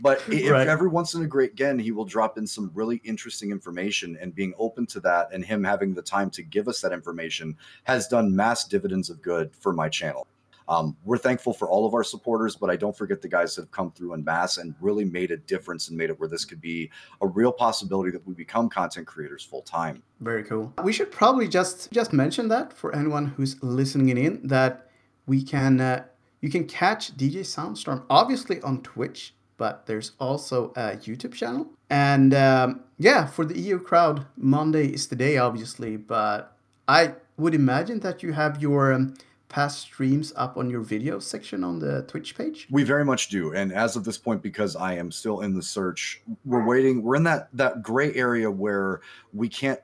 [0.01, 0.67] But if Right.
[0.67, 4.33] every once in a great again, he will drop in some really interesting information and
[4.33, 8.07] being open to that and him having the time to give us that information has
[8.07, 10.27] done mass dividends of good for my channel.
[10.67, 13.63] Um, we're thankful for all of our supporters, but I don't forget the guys that
[13.63, 16.45] have come through in mass and really made a difference and made it where this
[16.45, 16.89] could be
[17.21, 20.01] a real possibility that we become content creators full time.
[20.21, 20.73] Very cool.
[20.83, 24.89] We should probably just just mention that for anyone who's listening in that
[25.25, 26.05] we can uh,
[26.41, 31.67] you can catch DJ Soundstorm obviously on Twitch, but there's also a YouTube channel.
[31.89, 35.95] And um, yeah, for the EU crowd, Monday is the day, obviously.
[35.95, 36.57] But
[36.87, 39.13] I would imagine that you have your um,
[39.53, 42.67] past streams up on your video section on the Twitch page.
[42.71, 43.53] We very much do.
[43.53, 47.03] And as of this point, because I am still in the search, we're waiting.
[47.03, 49.01] We're in that that gray area where
[49.31, 49.79] we can't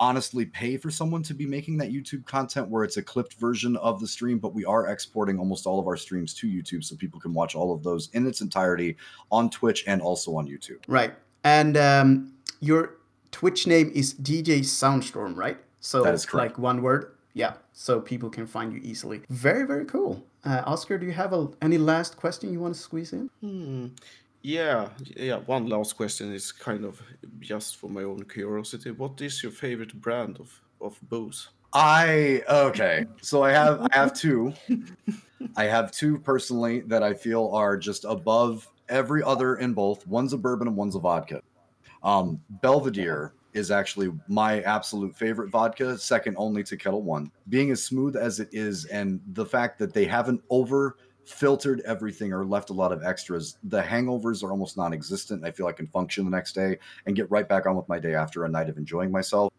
[0.00, 3.76] honestly pay for someone to be making that YouTube content where it's a clipped version
[3.76, 6.96] of the stream, but we are exporting almost all of our streams to YouTube so
[6.96, 8.96] people can watch all of those in its entirety
[9.30, 10.78] on Twitch and also on YouTube.
[10.88, 11.14] Right.
[11.44, 12.96] And um, your
[13.30, 15.58] Twitch name is DJ Soundstorm, right?
[15.78, 16.52] So That is correct.
[16.54, 17.12] like one word.
[17.34, 17.54] Yeah.
[17.72, 19.22] So people can find you easily.
[19.30, 20.24] Very, very cool.
[20.44, 23.30] Uh, Oscar, do you have a, any last question you want to squeeze in?
[23.40, 23.86] Hmm.
[24.42, 25.36] Yeah, yeah.
[25.36, 27.00] One last question is kind of
[27.40, 28.90] just for my own curiosity.
[28.90, 31.50] What is your favorite brand of of booze?
[31.74, 33.04] I okay.
[33.20, 34.54] So I have I have two.
[35.56, 40.06] I have two personally that I feel are just above every other in both.
[40.06, 41.42] One's a bourbon and one's a vodka.
[42.02, 47.30] Um, Belvedere is actually my absolute favorite vodka, second only to Ketel One.
[47.48, 52.32] Being as smooth as it is, and the fact that they haven't over filtered everything
[52.32, 55.44] or left a lot of extras, the hangovers are almost non-existent.
[55.44, 57.98] I feel I can function the next day and get right back on with my
[57.98, 59.52] day after a night of enjoying myself.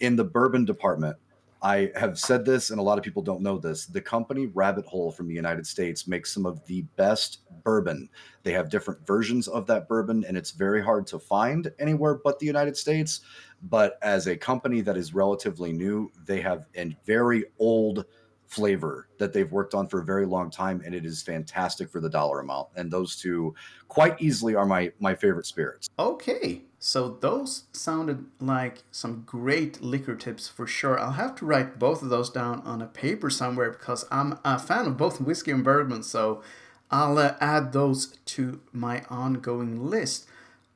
[0.00, 1.16] In the bourbon department,
[1.62, 3.86] I have said this, and a lot of people don't know this.
[3.86, 8.08] The company Rabbit Hole from the United States makes some of the best bourbon.
[8.44, 12.38] They have different versions of that bourbon, and it's very hard to find anywhere but
[12.38, 13.20] the United States.
[13.62, 18.04] But as a company that is relatively new, they have a very old
[18.46, 22.00] flavor that they've worked on for a very long time, and it is fantastic for
[22.00, 22.68] the dollar amount.
[22.76, 23.54] And those two
[23.88, 25.88] quite easily are my my favorite spirits.
[25.98, 26.62] Okay.
[26.78, 30.98] So those sounded like some great liquor tips for sure.
[30.98, 34.58] I'll have to write both of those down on a paper somewhere because I'm a
[34.58, 36.04] fan of both whiskey and bourbon.
[36.04, 36.42] So
[36.90, 40.26] I'll uh, add those to my ongoing list.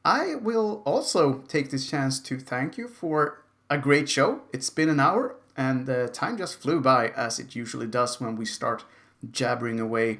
[0.04, 4.40] I will also take this chance to thank you for a great show.
[4.52, 8.36] It's been an hour and the time just flew by as it usually does when
[8.36, 8.84] we start
[9.30, 10.18] jabbering away.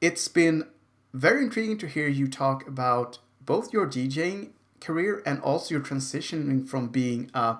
[0.00, 0.68] It's been
[1.12, 4.50] very intriguing to hear you talk about both your DJing
[4.80, 7.58] career and also your transitioning from being a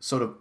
[0.00, 0.36] sort of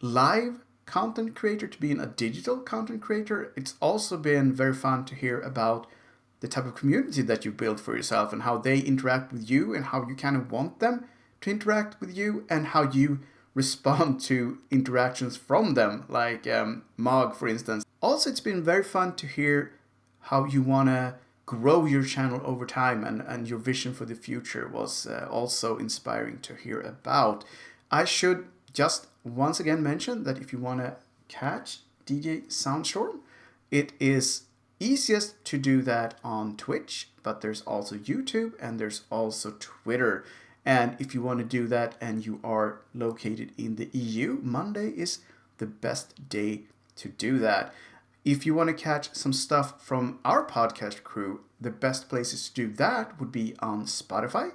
[0.00, 3.52] live content creator to being a digital content creator.
[3.56, 5.86] It's also been very fun to hear about
[6.40, 9.74] the type of community that you built for yourself and how they interact with you
[9.74, 11.04] and how you kind of want them
[11.42, 13.20] to interact with you and how you
[13.54, 17.84] respond to interactions from them, like um, Mog, for instance.
[18.00, 19.72] Also, it's been very fun to hear
[20.20, 21.14] how you want to
[21.50, 25.78] grow your channel over time and, and your vision for the future was uh, also
[25.78, 27.44] inspiring to hear about.
[27.90, 30.94] I should just once again mention that if you want to
[31.26, 33.18] catch DJ Soundstorm,
[33.68, 34.42] it is
[34.78, 40.24] easiest to do that on Twitch, but there's also YouTube and there's also Twitter.
[40.64, 44.90] And if you want to do that and you are located in the EU, Monday
[44.90, 45.18] is
[45.58, 46.60] the best day
[46.94, 47.74] to do that.
[48.24, 52.54] If you want to catch some stuff from our podcast crew, the best places to
[52.54, 54.52] do that would be on Spotify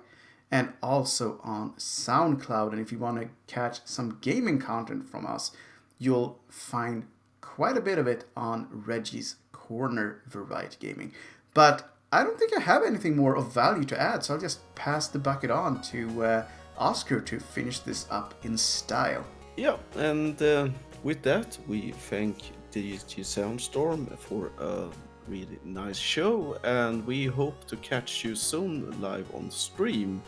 [0.52, 2.72] and also on SoundCloud.
[2.72, 5.52] And if you want to catch some gaming content from us,
[5.98, 7.08] you'll find
[7.42, 11.14] quite a bit of it on Reggie's Corner Variety Gaming.
[11.56, 14.60] But I don't think I have anything more of value to add, so I'll just
[14.76, 16.46] pass the bucket on to uh,
[16.78, 19.26] Oscar to finish this up in style.
[19.58, 20.70] Yeah, and uh,
[21.04, 22.38] with that, we thank
[22.82, 24.90] DJ Soundstorm for a
[25.30, 30.22] really nice show, and we hope to catch you soon live on stream.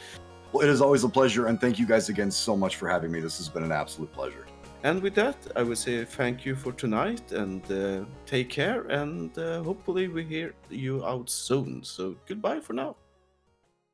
[0.52, 3.12] Well, it is always a pleasure, and thank you guys again so much for having
[3.12, 3.20] me.
[3.20, 4.46] This has been an absolute pleasure.
[4.84, 8.84] And with that, I would say thank you for tonight and uh, take care.
[8.84, 11.84] And uh, hopefully, we hear you out soon.
[11.84, 12.96] So, goodbye for now.